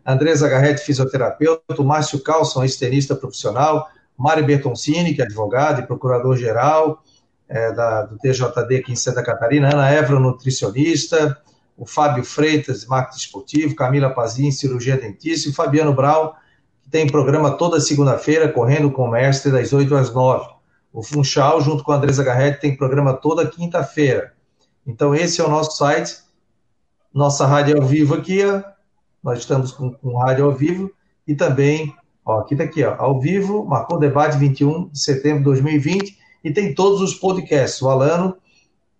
[0.06, 7.02] Andresa Garretti, fisioterapeuta, Márcio Carlson, ex-tenista profissional, Mário Bertoncini, que é advogado e procurador-geral,
[7.48, 7.72] é,
[8.06, 11.36] do TJD aqui em Santa Catarina, Ana Évora, nutricionista,
[11.76, 16.36] o Fábio Freitas, marketing esportivo, Camila Pazin, cirurgia dentista, e o Fabiano Brau,
[16.82, 20.48] que tem programa toda segunda-feira, correndo com o mestre, das 8 às 9.
[20.92, 24.32] O Funchal, junto com a Andresa Garretti, tem programa toda quinta-feira.
[24.86, 26.16] Então, esse é o nosso site,
[27.12, 28.40] nossa rádio ao vivo aqui.
[29.26, 30.88] Nós estamos com, com rádio ao vivo,
[31.26, 31.92] e também,
[32.24, 36.52] ó, aqui tá aqui, ó, ao vivo, marcou debate 21 de setembro de 2020, e
[36.52, 37.82] tem todos os podcasts.
[37.82, 38.36] O Alano,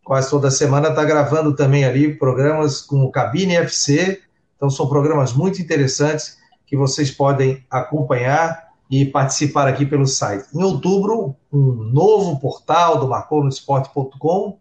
[0.03, 4.21] quase toda semana, está gravando também ali programas com o Cabine FC.
[4.57, 10.49] Então, são programas muito interessantes que vocês podem acompanhar e participar aqui pelo site.
[10.53, 14.59] Em outubro, um novo portal do marconosport.com,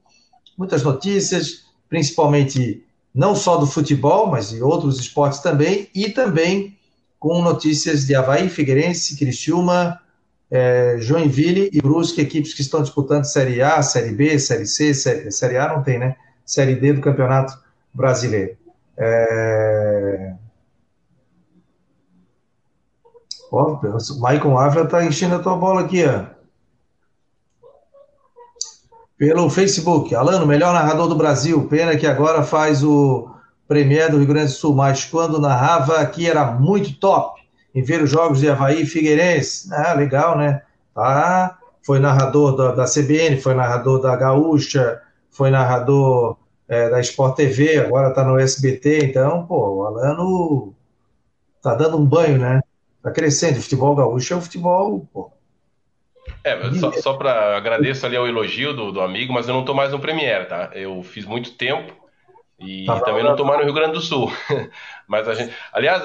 [0.55, 2.84] muitas notícias, principalmente
[3.16, 6.78] não só do futebol, mas de outros esportes também, e também
[7.18, 9.99] com notícias de Havaí, Figueirense, Criciúma,
[10.51, 15.32] é, Joinville e Brusque, equipes que estão disputando Série A, Série B, Série C, Série,
[15.32, 16.18] série A não tem, né?
[16.45, 17.57] Série D do Campeonato
[17.93, 18.57] Brasileiro.
[18.97, 20.34] É...
[23.49, 23.80] O
[24.20, 26.34] Maicon Ávila está enchendo a tua bola aqui, ó.
[29.18, 31.68] Pelo Facebook, Alano, melhor narrador do Brasil.
[31.70, 33.30] Pena que agora faz o
[33.66, 37.41] Premier do Rio Grande do Sul, mas quando narrava aqui era muito top
[37.74, 39.74] em ver os jogos de Havaí e Figueirense.
[39.74, 40.61] Ah, legal, né?
[40.93, 41.57] Tá.
[41.82, 46.38] Foi narrador da, da CBN, foi narrador da Gaúcha, foi narrador
[46.68, 49.05] é, da Sport TV, agora está no SBT.
[49.05, 50.74] Então, pô, o Alano
[51.61, 52.61] tá dando um banho, né?
[53.01, 53.59] Tá crescendo.
[53.59, 55.32] O futebol gaúcho é o futebol, pô.
[56.45, 59.73] É, só, só para agradeço ali ao elogio do, do amigo, mas eu não estou
[59.73, 60.69] mais no Premier, tá?
[60.73, 61.91] Eu fiz muito tempo
[62.59, 64.31] e tá também não estou mais no Rio Grande do Sul.
[65.07, 65.53] Mas a gente.
[65.73, 66.01] Aliás,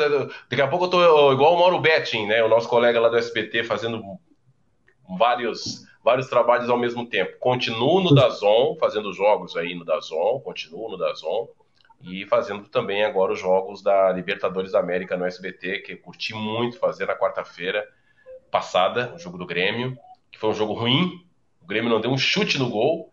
[0.48, 2.42] daqui a pouco eu tô igual o Mauro Betting, né?
[2.42, 4.02] O nosso colega lá do SBT, fazendo
[5.16, 7.38] vários, vários trabalhos ao mesmo tempo.
[7.38, 11.48] Continuo no Dazon, fazendo jogos aí no Dazon, continuo no Dazon.
[12.02, 16.34] E fazendo também agora os jogos da Libertadores da América no SBT, que eu curti
[16.34, 17.86] muito fazer na quarta-feira
[18.50, 19.96] passada, o jogo do Grêmio,
[20.30, 21.24] que foi um jogo ruim.
[21.62, 23.12] O Grêmio não deu um chute no gol.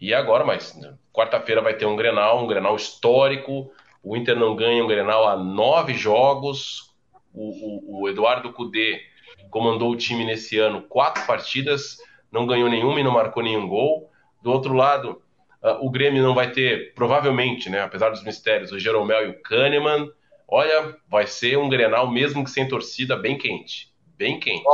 [0.00, 0.76] E agora, mas
[1.12, 3.70] quarta-feira vai ter um Grenal, um Grenal histórico
[4.02, 6.92] o Inter não ganha um Grenal há nove jogos.
[7.32, 9.00] O, o, o Eduardo Cudê
[9.48, 11.98] comandou o time nesse ano quatro partidas,
[12.30, 14.10] não ganhou nenhuma e não marcou nenhum gol.
[14.42, 15.22] Do outro lado,
[15.62, 19.42] uh, o Grêmio não vai ter, provavelmente, né, apesar dos mistérios, o Jeromel e o
[19.42, 20.10] Kahneman.
[20.48, 23.92] Olha, vai ser um Grenal, mesmo que sem torcida, bem quente.
[24.18, 24.64] Bem quente.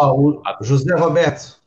[0.60, 1.57] o José Roberto.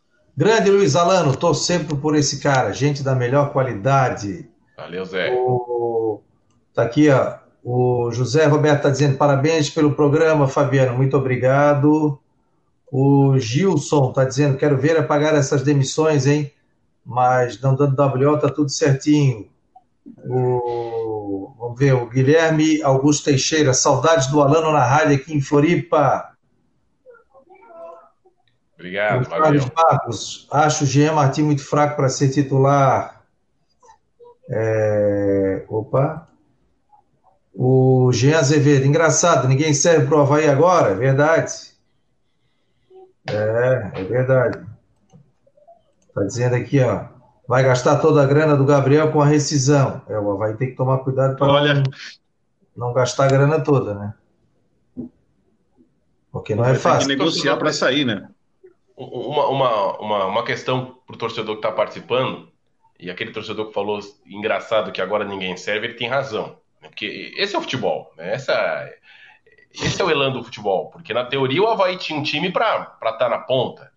[0.42, 4.50] Grande Luiz Alano, tô sempre por esse cara, gente da melhor qualidade.
[4.76, 5.32] Valeu, Zé.
[5.32, 6.20] O...
[6.74, 7.36] Tá aqui, ó.
[7.64, 12.20] O José Roberto está dizendo parabéns pelo programa, Fabiano, muito obrigado.
[12.92, 16.52] O Gilson está dizendo, quero ver apagar essas demissões, hein?
[17.06, 19.48] Mas não dando WO, está tudo certinho.
[20.26, 26.31] O, vamos ver, o Guilherme Augusto Teixeira, saudades do Alano na rádio aqui em Floripa.
[28.82, 33.22] Obrigado, Carlos Marcos, acho o Jean Martins muito fraco para ser titular.
[34.50, 36.28] É, opa,
[37.54, 41.54] O Jean Azevedo, engraçado, ninguém serve para o Havaí agora, é verdade.
[43.30, 44.66] É, é verdade.
[46.08, 47.06] Está dizendo aqui, ó.
[47.48, 50.02] Vai gastar toda a grana do Gabriel com a rescisão.
[50.10, 51.84] É, o Havaí tem que tomar cuidado para não,
[52.76, 54.14] não gastar a grana toda, né?
[56.32, 57.08] Porque não é fácil.
[57.08, 58.28] Tem que negociar para sair, né?
[58.96, 62.52] Uma, uma, uma, uma questão para o torcedor que está participando,
[63.00, 66.58] e aquele torcedor que falou engraçado que agora ninguém serve, ele tem razão.
[66.82, 66.88] Né?
[66.90, 68.14] Porque esse é o futebol.
[68.16, 68.34] Né?
[68.34, 68.90] Essa,
[69.74, 70.90] esse é o elan do futebol.
[70.92, 73.92] Porque na teoria o Havaí tinha um time para estar tá na ponta.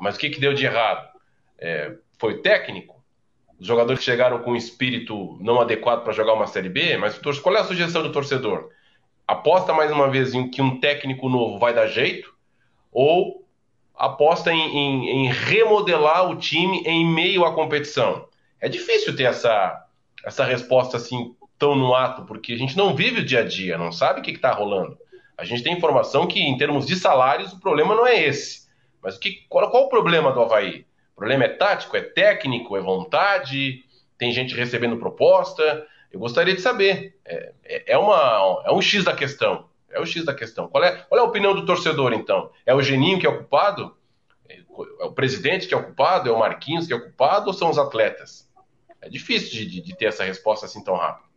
[0.00, 1.08] Mas o que, que deu de errado?
[1.58, 3.02] É, foi o técnico?
[3.58, 6.96] Os jogadores chegaram com um espírito não adequado para jogar uma Série B?
[6.96, 8.70] Mas qual é a sugestão do torcedor?
[9.28, 12.34] aposta mais uma vez em que um técnico novo vai dar jeito
[12.90, 13.46] ou
[13.98, 18.26] aposta em, em, em, remodelar o time em meio à competição?
[18.60, 19.84] É difícil ter essa,
[20.24, 23.76] essa resposta assim tão no ato, porque a gente não vive o dia a dia,
[23.76, 24.96] não sabe o que está rolando.
[25.36, 28.68] A gente tem informação que, em termos de salários, o problema não é esse.
[29.02, 30.86] Mas o que, qual, qual o problema do Havaí?
[31.14, 33.84] O problema é tático, é técnico, é vontade,
[34.16, 35.86] tem gente recebendo proposta.
[36.12, 37.16] Eu gostaria de saber.
[37.24, 39.67] É, é, é, uma, é um X da questão.
[39.90, 40.68] É o X da questão.
[40.68, 42.50] Qual é, qual é a opinião do torcedor, então?
[42.66, 43.94] É o Geninho que é o culpado?
[44.48, 46.28] É o presidente que é o culpado?
[46.28, 47.48] É o Marquinhos que é o culpado?
[47.48, 48.48] Ou são os atletas?
[49.00, 51.28] É difícil de, de, de ter essa resposta assim tão rápido.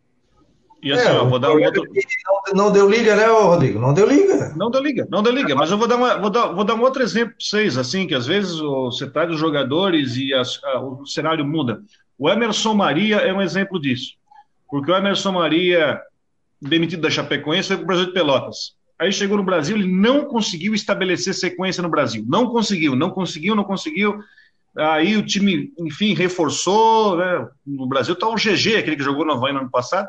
[0.84, 1.84] E assim, é, eu vou dar um outro.
[2.26, 3.80] Não, não, deu liga, né, Rodrigo?
[3.80, 4.52] Não deu liga.
[4.56, 5.54] Não deu liga, não deu liga.
[5.54, 8.08] Mas eu vou dar, uma, vou dar, vou dar um outro exemplo para vocês, assim,
[8.08, 11.84] que às vezes você traz os jogadores e as, a, o cenário muda.
[12.18, 14.20] O Emerson Maria é um exemplo disso
[14.72, 16.02] porque o Emerson Maria,
[16.62, 18.76] demitido da Chapecoense, foi para o Brasil de Pelotas.
[19.00, 22.24] Aí chegou no Brasil, ele não conseguiu estabelecer sequência no Brasil.
[22.28, 24.20] Não conseguiu, não conseguiu, não conseguiu.
[24.78, 27.18] Aí o time, enfim, reforçou.
[27.18, 27.48] Né?
[27.66, 30.08] No Brasil está o GG, aquele que jogou no Havaí no ano passado.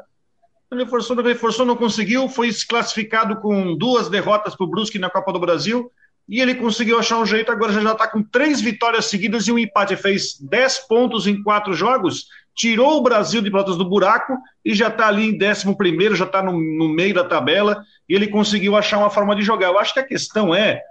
[0.71, 2.29] Reforçou, reforçou, não conseguiu.
[2.29, 5.91] Foi classificado com duas derrotas para o Brusque na Copa do Brasil.
[6.29, 9.59] E ele conseguiu achar um jeito, agora já está com três vitórias seguidas e um
[9.59, 9.97] empate.
[9.97, 14.89] Fez dez pontos em quatro jogos tirou o Brasil de Pelotas do buraco e já
[14.89, 18.99] está ali em 11, já está no, no, meio da tabela, e ele conseguiu achar
[18.99, 19.69] uma forma de jogar.
[19.69, 20.83] Eu acho que a questão é,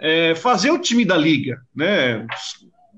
[0.00, 2.26] é fazer o time da liga, né?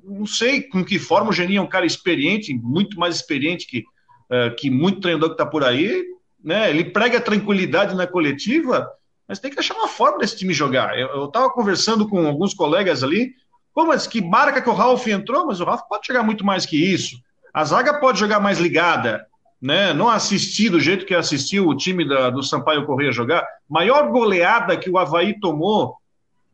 [0.02, 3.80] Não sei com que forma o Geninho é um cara experiente, muito mais experiente que,
[3.80, 6.04] uh, que muito treinador que está por aí,
[6.42, 6.70] né?
[6.70, 8.88] Ele prega tranquilidade na coletiva,
[9.28, 10.98] mas tem que achar uma forma desse time jogar.
[10.98, 13.32] Eu estava conversando com alguns colegas ali,
[13.74, 16.64] pô, mas que marca que o Ralf entrou, mas o Ralf pode chegar muito mais
[16.64, 17.16] que isso.
[17.56, 19.26] A zaga pode jogar mais ligada,
[19.62, 19.94] né?
[19.94, 23.46] Não assistir do jeito que assistiu o time da, do Sampaio Correia jogar.
[23.66, 25.96] Maior goleada que o Havaí tomou.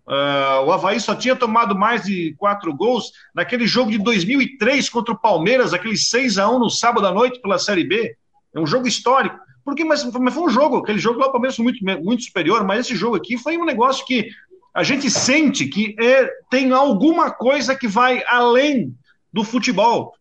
[0.06, 5.12] Uh, o Havaí só tinha tomado mais de quatro gols naquele jogo de 2003 contra
[5.12, 8.14] o Palmeiras, aquele 6 a 1 no sábado à noite pela Série B.
[8.54, 9.36] É um jogo histórico.
[9.64, 12.64] Porque, mas, mas foi um jogo, aquele jogo lá o Palmeiras foi muito, muito superior,
[12.64, 14.28] mas esse jogo aqui foi um negócio que
[14.72, 18.94] a gente sente que é, tem alguma coisa que vai além
[19.32, 20.14] do futebol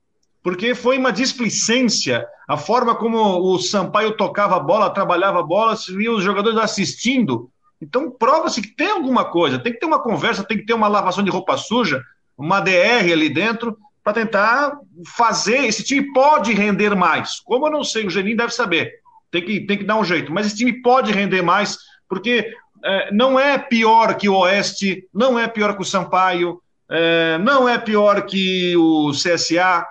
[0.44, 5.76] porque foi uma displicência, a forma como o Sampaio tocava a bola, trabalhava a bola,
[5.76, 7.50] se via os jogadores assistindo.
[7.82, 10.88] Então, prova-se que tem alguma coisa, tem que ter uma conversa, tem que ter uma
[10.88, 12.04] lavação de roupa suja,
[12.38, 14.78] uma DR ali dentro, para tentar
[15.16, 15.66] fazer.
[15.66, 17.40] Esse time pode render mais.
[17.40, 18.92] Como eu não sei, o Geninho deve saber,
[19.32, 21.78] tem que, tem que dar um jeito, mas esse time pode render mais,
[22.10, 27.38] porque é, não é pior que o Oeste, não é pior que o Sampaio, é,
[27.38, 29.86] não é pior que o CSA,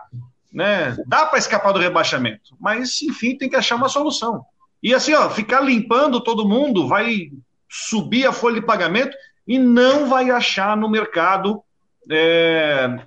[0.53, 0.97] né?
[1.07, 4.45] Dá para escapar do rebaixamento, mas enfim, tem que achar uma solução.
[4.83, 7.31] E assim, ó, ficar limpando todo mundo vai
[7.69, 11.63] subir a folha de pagamento e não vai achar no mercado.
[12.11, 12.99] É,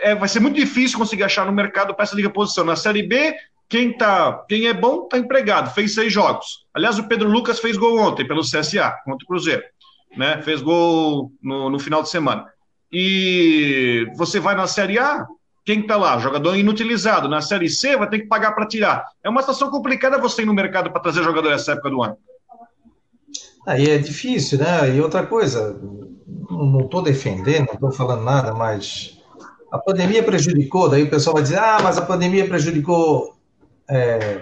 [0.00, 2.64] é, vai ser muito difícil conseguir achar no mercado para essa liga posição.
[2.64, 3.34] Na Série B,
[3.68, 6.66] quem, tá, quem é bom está empregado, fez seis jogos.
[6.74, 9.62] Aliás, o Pedro Lucas fez gol ontem pelo CSA, contra o Cruzeiro.
[10.16, 10.40] Né?
[10.42, 12.46] Fez gol no, no final de semana.
[12.92, 15.26] E você vai na Série A,
[15.66, 16.16] quem está lá?
[16.18, 17.28] Jogador inutilizado.
[17.28, 19.04] Na Série C vai ter que pagar para tirar.
[19.22, 22.16] É uma situação complicada você ir no mercado para trazer jogador nessa época do ano.
[23.66, 24.94] Aí é difícil, né?
[24.94, 25.76] E outra coisa,
[26.48, 29.20] não estou defendendo, não estou falando nada, mas
[29.72, 33.34] a pandemia prejudicou, daí o pessoal vai dizer, ah, mas a pandemia prejudicou,
[33.90, 34.40] é,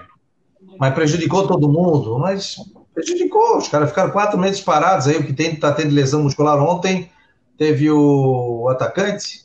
[0.79, 2.57] mas prejudicou todo mundo, mas
[2.93, 6.63] prejudicou, os caras ficaram quatro meses parados aí, o que tem, tá tendo lesão muscular
[6.63, 7.11] ontem,
[7.57, 9.44] teve o atacante,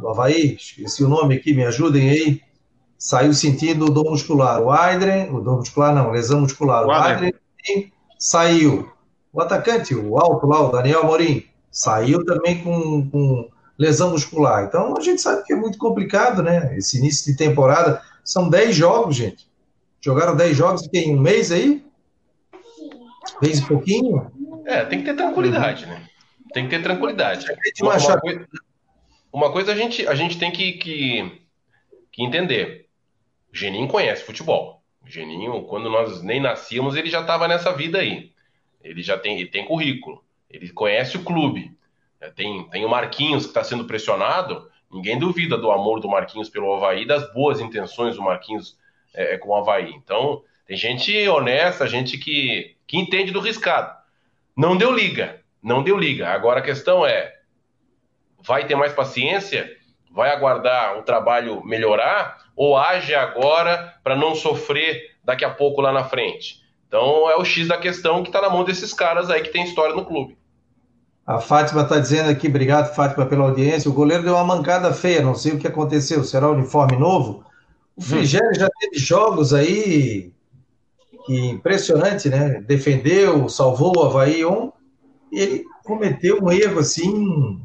[0.00, 2.40] do Havaí, esqueci o nome aqui, me ajudem aí,
[2.98, 4.60] saiu sentindo o dor muscular.
[4.60, 6.86] O Aydren, o dor muscular não, lesão muscular.
[6.86, 7.32] O, Aydren
[8.18, 8.90] saiu.
[9.32, 13.48] O atacante, o alto lá, o Daniel Amorim, saiu também com, com
[13.78, 14.64] lesão muscular.
[14.64, 16.76] Então a gente sabe que é muito complicado, né?
[16.76, 19.48] Esse início de temporada são 10 jogos, gente.
[20.00, 21.84] Jogaram 10 jogos em um mês aí?
[23.40, 24.30] Mês e pouquinho?
[24.66, 26.02] É, tem que ter tranquilidade, né?
[26.52, 27.46] Tem que ter tranquilidade.
[27.80, 28.46] Uma, uma, coisa,
[29.32, 31.42] uma coisa a gente, a gente tem que, que,
[32.10, 32.88] que entender.
[33.52, 34.82] O Geninho conhece futebol.
[35.02, 38.32] O Geninho, quando nós nem nascíamos, ele já estava nessa vida aí.
[38.82, 40.24] Ele já tem, ele tem currículo.
[40.48, 41.76] Ele conhece o clube.
[42.20, 44.68] É, tem, tem o Marquinhos que está sendo pressionado.
[44.90, 48.76] Ninguém duvida do amor do Marquinhos pelo Havaí, das boas intenções do Marquinhos
[49.14, 49.92] é, com o Havaí.
[49.92, 53.96] Então, tem gente honesta, gente que, que entende do riscado.
[54.56, 56.28] Não deu liga, não deu liga.
[56.28, 57.39] Agora a questão é:
[58.46, 59.70] vai ter mais paciência?
[60.12, 62.38] Vai aguardar o trabalho melhorar?
[62.56, 66.60] Ou age agora para não sofrer daqui a pouco lá na frente?
[66.86, 69.64] Então é o X da questão que está na mão desses caras aí que tem
[69.64, 70.36] história no clube.
[71.24, 73.88] A Fátima está dizendo aqui, obrigado, Fátima, pela audiência.
[73.88, 76.24] O goleiro deu uma mancada feia, não sei o que aconteceu.
[76.24, 77.44] Será o uniforme novo?
[77.94, 80.32] O Frigério já teve jogos aí
[81.24, 82.60] que impressionante, né?
[82.62, 84.72] Defendeu, salvou o Havaí um,
[85.30, 87.60] e ele cometeu um erro assim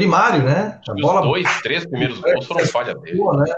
[0.00, 0.80] primário, né?
[0.88, 1.20] A Os bola...
[1.20, 3.20] dois, três primeiros gols foram falha dele.
[3.22, 3.54] Né?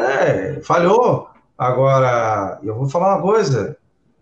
[0.00, 1.28] É, falhou.
[1.58, 3.76] Agora, eu vou falar uma coisa: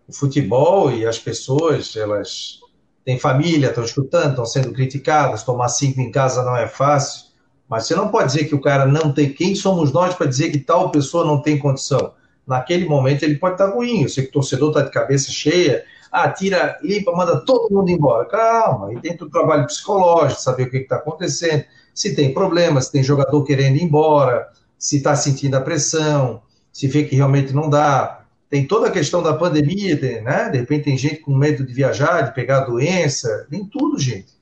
[0.08, 2.58] o futebol e as pessoas, elas
[3.04, 7.26] têm família, estão escutando, estão sendo criticadas, tomar cinco em casa não é fácil,
[7.68, 9.32] mas você não pode dizer que o cara não tem.
[9.32, 12.12] Quem somos nós para dizer que tal pessoa não tem condição?
[12.46, 15.84] Naquele momento ele pode estar ruim, eu sei que o torcedor está de cabeça cheia,
[16.11, 18.24] ah, tira, limpa, manda todo mundo embora.
[18.26, 22.92] Calma, e dentro do trabalho psicológico, saber o que está acontecendo, se tem problema, se
[22.92, 24.48] tem jogador querendo ir embora,
[24.78, 26.42] se está sentindo a pressão,
[26.72, 28.22] se vê que realmente não dá.
[28.48, 30.48] Tem toda a questão da pandemia, né?
[30.48, 34.32] De repente tem gente com medo de viajar, de pegar doença, tem tudo, gente.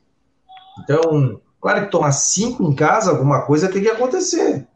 [0.82, 4.66] Então, claro que tomar cinco em casa, alguma coisa tem que acontecer.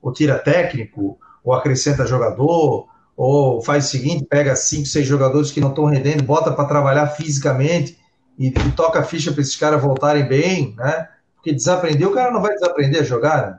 [0.00, 2.86] Ou tira técnico, ou acrescenta jogador,
[3.16, 7.06] ou faz o seguinte, pega cinco, seis jogadores que não estão rendendo, bota para trabalhar
[7.08, 7.98] fisicamente
[8.38, 11.08] e, e toca a ficha para esses caras voltarem bem, né?
[11.34, 13.46] Porque desaprender, o cara não vai desaprender a jogar.
[13.46, 13.58] Né?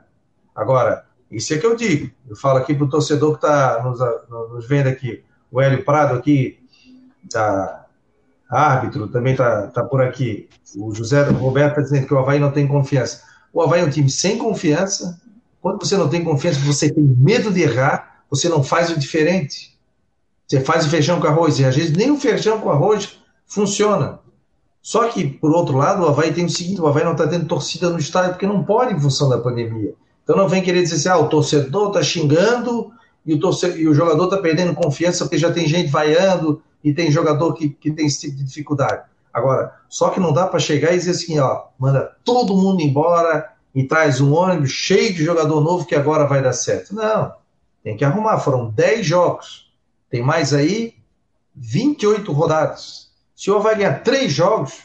[0.54, 2.10] Agora, isso é que eu digo.
[2.28, 3.98] Eu falo aqui para o torcedor que está nos,
[4.28, 6.60] nos, vendo aqui, o Hélio Prado aqui,
[7.32, 7.86] da
[8.48, 10.48] árbitro, também está tá por aqui.
[10.76, 13.22] O José Roberto está dizendo que o Havaí não tem confiança.
[13.52, 15.20] O Havaí é um time sem confiança.
[15.60, 19.76] Quando você não tem confiança, você tem medo de errar, você não faz o diferente.
[20.46, 24.20] Você faz o feijão com arroz, e às vezes nem o feijão com arroz funciona.
[24.80, 27.46] Só que, por outro lado, o Havaí tem o seguinte: o Havaí não está tendo
[27.46, 29.94] torcida no estádio porque não pode em função da pandemia.
[30.22, 32.90] Então não vem querer dizer assim, ah, o torcedor está xingando
[33.24, 36.92] e o, torcedor, e o jogador está perdendo confiança porque já tem gente vaiando e
[36.92, 39.02] tem jogador que, que tem esse tipo de dificuldade.
[39.32, 43.52] Agora, só que não dá para chegar e dizer assim, ó, manda todo mundo embora
[43.74, 46.94] e traz um ônibus cheio de jogador novo que agora vai dar certo.
[46.94, 47.32] Não.
[47.88, 48.38] Tem que arrumar.
[48.38, 49.72] Foram 10 jogos.
[50.10, 50.96] Tem mais aí
[51.54, 53.08] 28 rodadas.
[53.48, 54.82] O Havaí ganhar 3 jogos,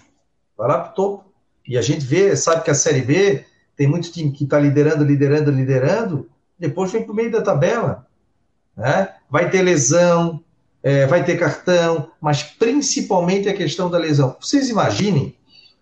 [0.58, 1.26] vai lá para o topo.
[1.68, 3.44] E a gente vê, sabe que a Série B
[3.76, 8.08] tem muito time que está liderando, liderando, liderando, depois vem para o meio da tabela.
[8.74, 9.14] Né?
[9.30, 10.42] Vai ter lesão,
[10.82, 14.38] é, vai ter cartão, mas principalmente a questão da lesão.
[14.40, 15.36] Vocês imaginem,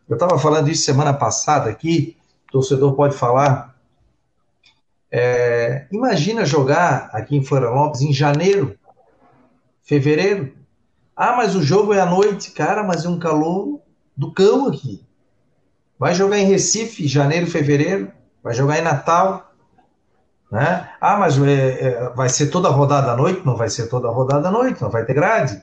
[0.09, 2.17] eu estava falando isso semana passada aqui,
[2.49, 3.79] o torcedor pode falar,
[5.11, 8.77] é, imagina jogar aqui em Florianópolis em janeiro,
[9.83, 10.53] fevereiro.
[11.15, 12.51] Ah, mas o jogo é à noite.
[12.51, 13.81] Cara, mas é um calor
[14.15, 15.05] do cão aqui.
[15.99, 18.11] Vai jogar em Recife, janeiro, fevereiro.
[18.41, 19.53] Vai jogar em Natal.
[20.49, 20.89] Né?
[20.99, 23.45] Ah, mas é, é, vai ser toda rodada à noite?
[23.45, 25.61] Não vai ser toda rodada à noite, não vai ter grade.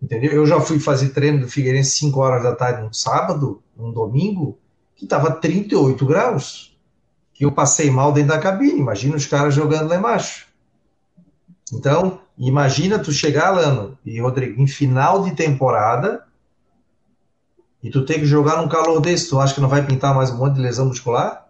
[0.00, 0.32] Entendeu?
[0.32, 4.58] Eu já fui fazer treino do Figueirense 5 horas da tarde um sábado, um domingo,
[4.94, 6.77] que estava 38 graus
[7.38, 8.80] que eu passei mal dentro da cabine.
[8.80, 10.48] Imagina os caras jogando lá embaixo.
[11.72, 16.26] Então, imagina tu chegar, Lano e Rodrigo, em final de temporada
[17.80, 19.30] e tu ter que jogar num calor desse.
[19.30, 21.46] Tu acha que não vai pintar mais um monte de lesão muscular?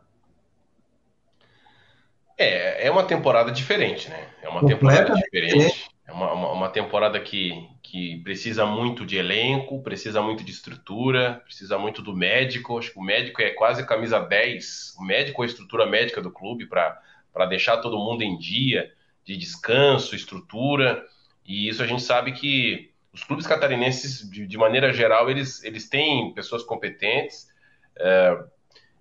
[2.37, 4.29] É, é uma temporada diferente, né?
[4.43, 5.89] É uma temporada diferente.
[6.09, 11.43] É uma, uma, uma, temporada que, que precisa muito de elenco, precisa muito de estrutura,
[11.45, 12.79] precisa muito do médico.
[12.79, 14.97] Acho que o médico é quase camisa 10.
[14.99, 18.91] O médico é a estrutura médica do clube para deixar todo mundo em dia,
[19.23, 21.05] de descanso, estrutura.
[21.45, 25.91] E isso a gente sabe que os clubes catarinenses, de, de maneira geral, eles, eles
[25.91, 27.53] têm pessoas competentes,
[27.99, 28.45] é,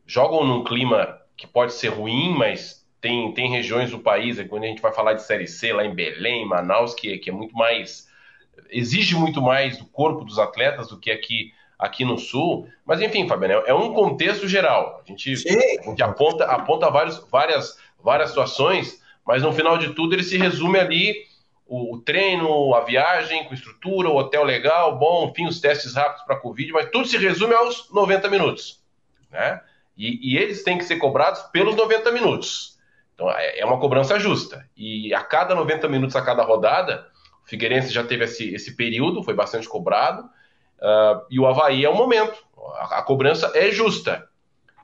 [0.05, 4.67] jogam num clima que pode ser ruim, mas tem, tem regiões do país, quando a
[4.67, 8.07] gente vai falar de Série C, lá em Belém, Manaus, que, que é muito mais.
[8.69, 12.67] exige muito mais do corpo dos atletas do que aqui, aqui no Sul.
[12.85, 15.01] Mas, enfim, Fabiano, é um contexto geral.
[15.03, 20.15] A gente, a gente aponta, aponta vários, várias, várias situações, mas no final de tudo
[20.15, 21.27] ele se resume ali
[21.67, 26.23] o, o treino, a viagem com estrutura, o hotel legal, bom, enfim, os testes rápidos
[26.23, 28.81] para Covid, mas tudo se resume aos 90 minutos,
[29.29, 29.61] né?
[29.95, 32.76] E, e, eles têm que ser cobrados pelos 90 minutos.
[33.18, 34.70] Então é, é uma cobrança justa.
[34.78, 37.07] E a cada 90 minutos, a cada rodada,
[37.43, 41.89] o Figueirense já teve esse, esse período, foi bastante cobrado, uh, e o Havaí é
[41.89, 42.38] o momento.
[42.76, 44.30] A, a cobrança é justa.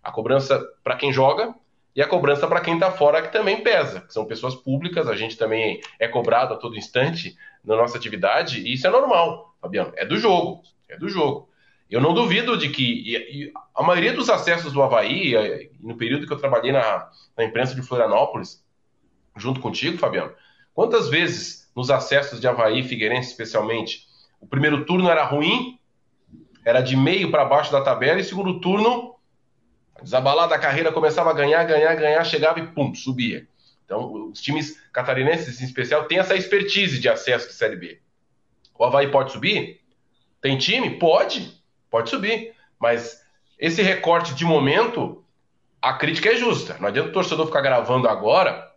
[0.01, 1.53] A cobrança para quem joga
[1.95, 5.37] e a cobrança para quem está fora que também pesa, são pessoas públicas, a gente
[5.37, 10.03] também é cobrado a todo instante na nossa atividade, e isso é normal, Fabiano, é
[10.03, 11.47] do jogo, é do jogo.
[11.89, 16.25] Eu não duvido de que e, e a maioria dos acessos do Havaí, no período
[16.25, 18.63] que eu trabalhei na, na imprensa de Florianópolis,
[19.35, 20.31] junto contigo, Fabiano,
[20.73, 24.07] quantas vezes nos acessos de Havaí, Figueirense especialmente,
[24.39, 25.79] o primeiro turno era ruim,
[26.65, 29.13] era de meio para baixo da tabela, e segundo turno
[30.03, 33.47] Desabalada a carreira, começava a ganhar, ganhar, ganhar, chegava e pum, subia.
[33.85, 38.01] Então, os times catarinenses, em especial, têm essa expertise de acesso de Série B.
[38.77, 39.81] O Havaí pode subir?
[40.41, 40.97] Tem time?
[40.99, 41.62] Pode,
[41.93, 42.55] pode subir.
[42.79, 43.21] Mas
[43.59, 45.23] esse recorte de momento,
[45.79, 46.75] a crítica é justa.
[46.79, 48.71] Não adianta o torcedor ficar gravando agora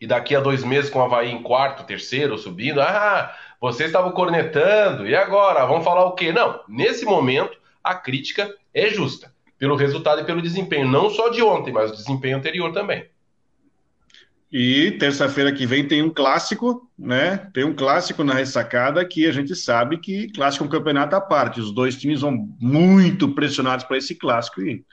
[0.00, 2.80] e daqui a dois meses com o Havaí em quarto, terceiro, subindo.
[2.80, 5.64] Ah, vocês estavam cornetando, e agora?
[5.64, 6.32] Vamos falar o quê?
[6.32, 11.42] Não, nesse momento, a crítica é justa pelo resultado e pelo desempenho, não só de
[11.42, 13.06] ontem, mas o desempenho anterior também.
[14.52, 17.36] E terça-feira que vem tem um clássico, né?
[17.54, 21.20] Tem um clássico na ressacada que a gente sabe que clássico é um campeonato à
[21.20, 21.60] parte.
[21.60, 24.84] Os dois times vão muito pressionados para esse clássico e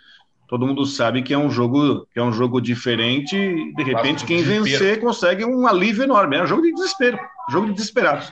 [0.48, 3.36] todo mundo sabe que é um jogo que é um jogo diferente.
[3.36, 6.38] E, de repente, quem vencer consegue um alívio enorme.
[6.38, 7.18] É um jogo de desespero,
[7.50, 8.32] jogo de desesperados.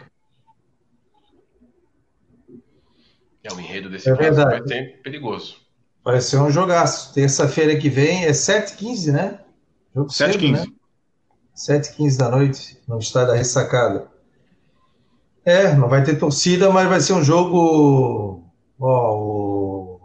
[3.44, 5.58] É o enredo desse é clássico vai ser perigoso.
[6.04, 7.16] Vai ser um jogaço.
[7.16, 9.40] Terça-feira que vem é 7h15, né?
[9.96, 10.52] 7h15.
[10.52, 10.66] Né?
[11.56, 14.08] 7h15 da noite, no estádio da ressacada.
[15.46, 18.44] É, não vai ter torcida, mas vai ser um jogo.
[18.80, 20.00] Ó, o...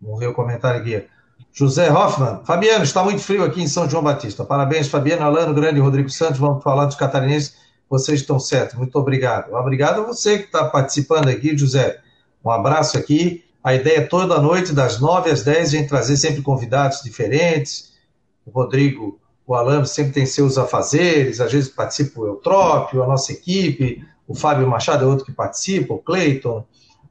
[0.00, 1.06] Vamos ver o comentário aqui.
[1.52, 2.40] José Hoffman.
[2.44, 4.44] Fabiano, está muito frio aqui em São João Batista.
[4.44, 6.38] Parabéns, Fabiano, Alano, Grande Rodrigo Santos.
[6.38, 7.56] Vamos falar dos catarinenses.
[7.88, 8.76] Vocês estão certos.
[8.76, 9.52] Muito obrigado.
[9.52, 12.00] Obrigado a você que está participando aqui, José.
[12.44, 13.44] Um abraço aqui.
[13.62, 17.94] A ideia é toda noite, das 9 às 10, a gente trazer sempre convidados diferentes.
[18.44, 23.32] O Rodrigo, o Alano sempre tem seus afazeres, às vezes participa o Eutrópio, a nossa
[23.32, 26.64] equipe, o Fábio Machado é outro que participa, o Cleiton,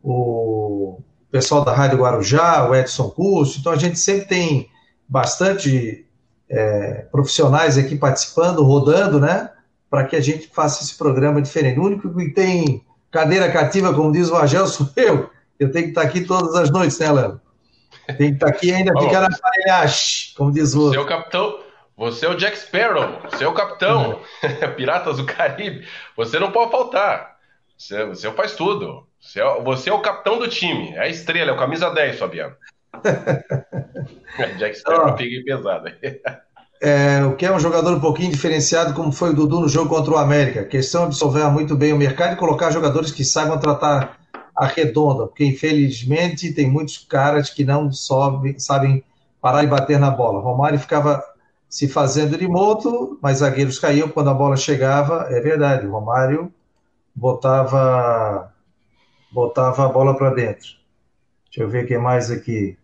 [0.04, 1.00] o
[1.32, 3.60] pessoal da Rádio Guarujá, o Edson Curso.
[3.60, 4.70] Então a gente sempre tem
[5.08, 6.06] bastante
[6.50, 9.50] é, profissionais aqui participando, rodando, né?
[9.90, 11.80] Para que a gente faça esse programa diferente.
[11.80, 15.30] O único que tem cadeira cativa, como diz o Agel, sou eu.
[15.60, 17.40] Eu tenho que estar aqui todas as noites, né, Léo?
[18.18, 21.00] Tem que estar aqui e ainda ficar na aparelhagem, como diz o outro.
[21.00, 21.60] Seu capitão,
[21.96, 24.20] você é o Jack Sparrow, você é o capitão.
[24.76, 25.88] Piratas do Caribe.
[26.18, 27.38] Você não pode faltar.
[27.78, 29.08] Você, você faz tudo.
[29.20, 30.94] Você é, você é, o capitão do time.
[30.96, 32.56] É a estrela, é o camisa 10, Fabiano.
[34.58, 35.16] Jack Sparrow, oh.
[35.16, 35.92] peguei pesado.
[36.82, 39.90] é, o que é um jogador um pouquinho diferenciado, como foi o Dudu no jogo
[39.90, 40.62] contra o América.
[40.62, 44.18] A questão é absorver muito bem o mercado e colocar jogadores que saibam tratar
[44.56, 49.04] arredonda, porque infelizmente tem muitos caras que não sobe, sabem
[49.42, 50.40] parar e bater na bola.
[50.40, 51.24] Romário ficava
[51.74, 56.54] se fazendo de moto, mas zagueiros caíam quando a bola chegava, é verdade, Romário
[57.16, 58.54] botava
[59.32, 60.68] botava a bola para dentro.
[61.46, 62.78] Deixa eu ver o que mais aqui.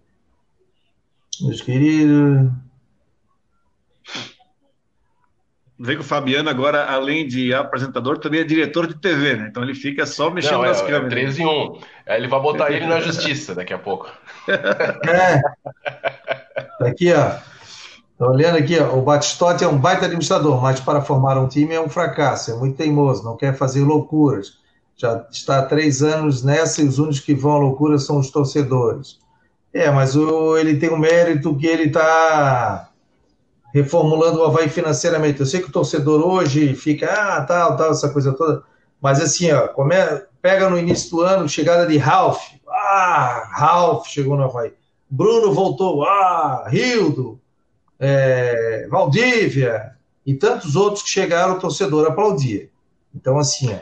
[1.40, 2.52] Meus queridos.
[5.78, 9.48] Vê que o Fabiano agora, além de apresentador, também é diretor de TV, né?
[9.52, 11.06] Então ele fica só mexendo Não, nas é, câmeras.
[11.06, 11.80] É 13 em 1.
[12.08, 14.12] Aí ele vai botar ele na justiça daqui a pouco.
[14.48, 15.40] É.
[16.90, 17.59] Aqui, ó.
[18.20, 18.98] Tô olhando aqui, ó.
[18.98, 22.54] O Batistotti é um baita administrador, mas para formar um time é um fracasso, é
[22.54, 24.60] muito teimoso, não quer fazer loucuras.
[24.98, 28.30] Já está há três anos nessa e os únicos que vão à loucura são os
[28.30, 29.20] torcedores.
[29.74, 32.90] É, mas o, ele tem um mérito que ele está
[33.74, 35.40] reformulando o Havaí financeiramente.
[35.40, 38.64] Eu sei que o torcedor hoje fica, ah, tal, tal, essa coisa toda,
[39.02, 39.96] mas assim, ó, come,
[40.42, 44.74] pega no início do ano, chegada de Ralph, ah, Ralph chegou no Havaí,
[45.10, 47.40] Bruno voltou, ah, Rildo,
[48.00, 49.96] é, Valdívia,
[50.26, 52.70] e tantos outros que chegaram, o torcedor aplaudia.
[53.14, 53.80] Então, assim, ó,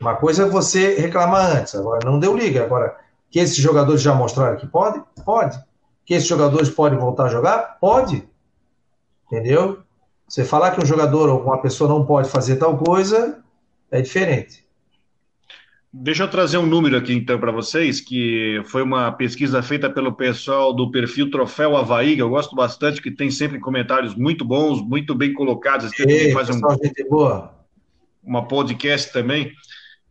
[0.00, 2.96] uma coisa é você reclamar antes, agora não deu liga, agora,
[3.30, 5.02] que esses jogadores já mostraram que pode?
[5.24, 5.62] Pode.
[6.04, 7.78] Que esses jogadores podem voltar a jogar?
[7.80, 8.28] Pode.
[9.26, 9.82] Entendeu?
[10.28, 13.42] Você falar que um jogador ou uma pessoa não pode fazer tal coisa
[13.90, 14.66] é diferente.
[15.94, 20.14] Deixa eu trazer um número aqui então para vocês, que foi uma pesquisa feita pelo
[20.14, 24.80] pessoal do perfil Troféu Havaí, que eu gosto bastante, que tem sempre comentários muito bons,
[24.80, 25.90] muito bem colocados.
[26.00, 27.54] Ei, faz um, gente boa.
[28.24, 29.52] uma podcast também.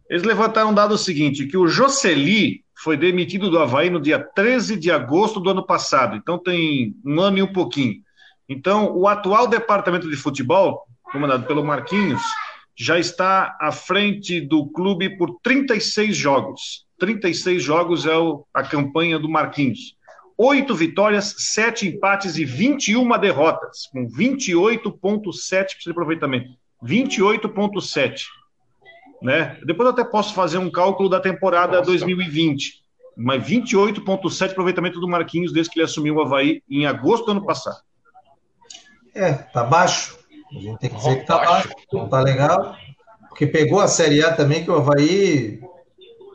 [0.08, 4.76] Eles levantaram um dado seguinte, que o Jocely foi demitido do Havaí no dia 13
[4.76, 8.04] de agosto do ano passado, então tem um ano e um pouquinho.
[8.48, 12.22] Então, o atual departamento de futebol, comandado pelo Marquinhos,
[12.76, 16.86] já está à frente do clube por 36 jogos.
[17.00, 18.14] 36 jogos é
[18.54, 19.96] a campanha do Marquinhos.
[20.38, 26.50] Oito vitórias, sete empates e 21 derrotas, com 28,7% de aproveitamento.
[26.84, 28.22] 28,7%.
[29.22, 29.60] Né?
[29.66, 31.92] Depois eu até posso fazer um cálculo da temporada Nossa.
[31.92, 32.82] 2020.
[33.16, 37.32] Mas 28,7% de aproveitamento do Marquinhos desde que ele assumiu o Havaí em agosto do
[37.32, 37.82] ano passado.
[39.14, 40.21] É, tá baixo.
[40.52, 42.76] A gente tem que dizer que tá baixo, não tá legal.
[43.30, 45.60] Porque pegou a Série A também, que o Havaí.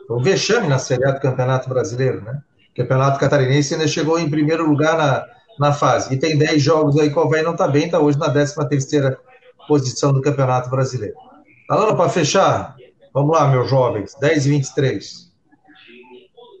[0.09, 2.41] O vexame na Série A do Campeonato Brasileiro, né?
[2.71, 5.25] O Campeonato Catarinense ainda chegou em primeiro lugar na,
[5.59, 6.13] na fase.
[6.13, 8.55] E tem 10 jogos aí que o Havaí não tá bem, está hoje na 13
[8.69, 9.19] terceira
[9.67, 11.15] posição do Campeonato Brasileiro.
[11.69, 12.75] Alana, para fechar,
[13.13, 15.27] vamos lá, meus jovens, 10 e 23.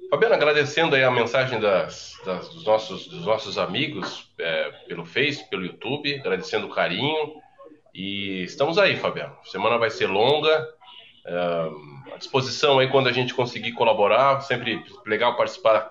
[0.09, 5.49] Fabiano, agradecendo aí a mensagem das, das dos, nossos, dos nossos amigos é, pelo Face,
[5.49, 7.33] pelo YouTube, agradecendo o carinho,
[7.97, 9.35] e estamos aí, Fabiano.
[9.45, 10.69] Semana vai ser longa.
[11.25, 14.39] Uh, à disposição aí quando a gente conseguir colaborar.
[14.41, 15.89] Sempre legal participar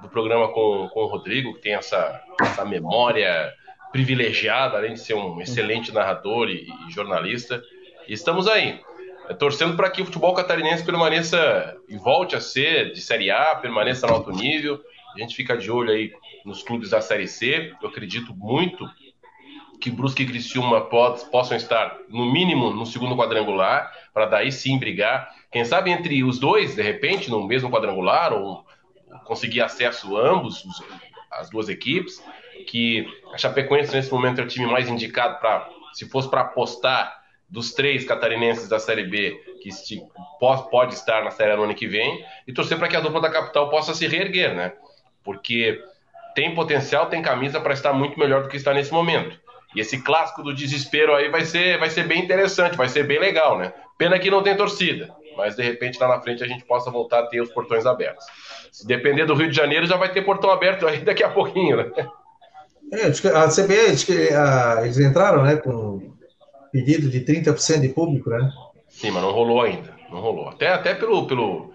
[0.00, 3.52] do programa com, com o Rodrigo, que tem essa, essa memória
[3.90, 7.60] privilegiada, além de ser um excelente narrador e, e jornalista.
[8.06, 8.80] E estamos aí,
[9.28, 13.56] é, torcendo para que o futebol catarinense permaneça e volte a ser de Série A,
[13.56, 14.80] permaneça no alto nível.
[15.12, 16.12] A gente fica de olho aí
[16.44, 17.72] nos clubes da Série C.
[17.82, 18.88] Eu acredito muito
[19.80, 25.30] que Brusque e Criciúma possam estar, no mínimo, no segundo quadrangular, para daí sim brigar.
[25.50, 28.64] Quem sabe entre os dois, de repente, no mesmo quadrangular, ou
[29.24, 30.64] conseguir acesso ambos,
[31.30, 32.22] as duas equipes,
[32.66, 37.16] que a Chapecoense nesse momento é o time mais indicado para, se fosse para apostar
[37.48, 39.70] dos três catarinenses da Série B, que
[40.70, 43.20] pode estar na Série A no ano que vem, e torcer para que a dupla
[43.20, 44.72] da capital possa se reerguer, né?
[45.24, 45.82] Porque
[46.34, 49.38] tem potencial, tem camisa para estar muito melhor do que está nesse momento.
[49.74, 53.18] E esse clássico do desespero aí vai ser, vai ser bem interessante, vai ser bem
[53.18, 53.72] legal, né?
[53.98, 57.20] Pena que não tem torcida, mas de repente lá na frente a gente possa voltar
[57.20, 58.24] a ter os portões abertos.
[58.72, 61.76] Se depender do Rio de Janeiro, já vai ter portão aberto aí daqui a pouquinho,
[61.76, 61.90] né?
[62.92, 66.16] É, a CBE, que, a, eles entraram, né, com
[66.72, 68.50] pedido de 30% de público, né?
[68.88, 70.48] Sim, mas não rolou ainda, não rolou.
[70.48, 71.72] Até, até pelo, pelo,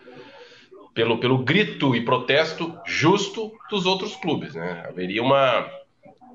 [0.93, 4.85] pelo, pelo grito e protesto justo dos outros clubes, né?
[4.87, 5.69] Haveria uma...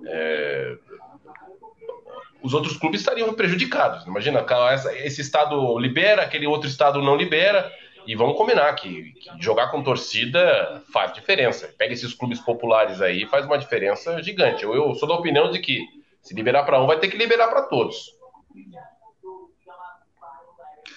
[0.07, 0.77] É,
[2.43, 4.07] os outros clubes estariam prejudicados.
[4.07, 4.45] Imagina,
[4.97, 7.71] esse estado libera, aquele outro estado não libera,
[8.07, 11.75] e vamos combinar que, que, jogar com torcida faz diferença.
[11.77, 14.65] Pega esses clubes populares aí, faz uma diferença gigante.
[14.65, 15.85] Eu, eu sou da opinião de que
[16.23, 18.17] se liberar para um, vai ter que liberar para todos.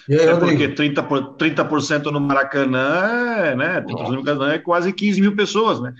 [0.08, 3.80] E aí, é porque 30%, por, 30 no Maracanã, né?
[3.80, 5.94] 30% no Maracanã é quase 15 mil pessoas, né?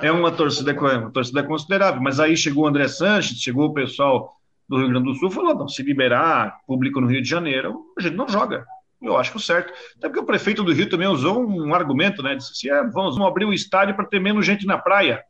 [0.00, 2.00] é uma torcida, uma torcida considerável.
[2.00, 4.34] Mas aí chegou o André Sanches, chegou o pessoal
[4.68, 8.02] do Rio Grande do Sul falou: não, se liberar público no Rio de Janeiro, a
[8.02, 8.64] gente não joga.
[9.02, 9.72] Eu acho que o certo.
[9.98, 12.34] Até porque o prefeito do Rio também usou um argumento, né?
[12.34, 15.22] Disse assim: é, vamos, vamos abrir o estádio para ter menos gente na praia.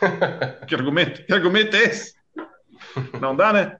[0.66, 1.24] que argumento?
[1.26, 2.14] Que argumento é esse?
[3.20, 3.76] Não dá, né?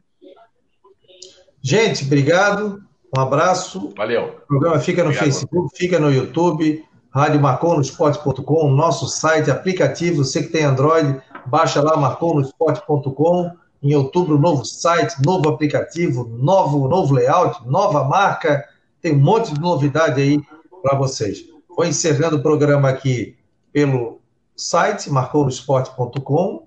[1.67, 2.85] Gente, obrigado.
[3.17, 3.91] Um abraço.
[3.97, 4.37] Valeu.
[4.45, 5.25] O programa fica no obrigado.
[5.25, 10.23] Facebook, fica no YouTube, radiomarconosport.com, nosso site, aplicativo.
[10.23, 13.51] Você que tem Android, baixa lá marconosport.com.
[13.83, 18.63] Em outubro, novo site, novo aplicativo, novo, novo layout, nova marca.
[19.01, 20.39] Tem um monte de novidade aí
[20.83, 21.47] para vocês.
[21.75, 23.39] Vou encerrando o programa aqui
[23.73, 24.21] pelo
[24.55, 26.63] site marconosport.com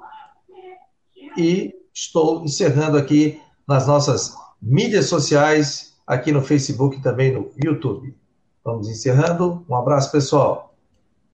[1.38, 8.16] e estou encerrando aqui nas nossas mídias sociais, aqui no Facebook e também no YouTube.
[8.64, 9.66] Vamos encerrando.
[9.70, 10.74] Um abraço, pessoal.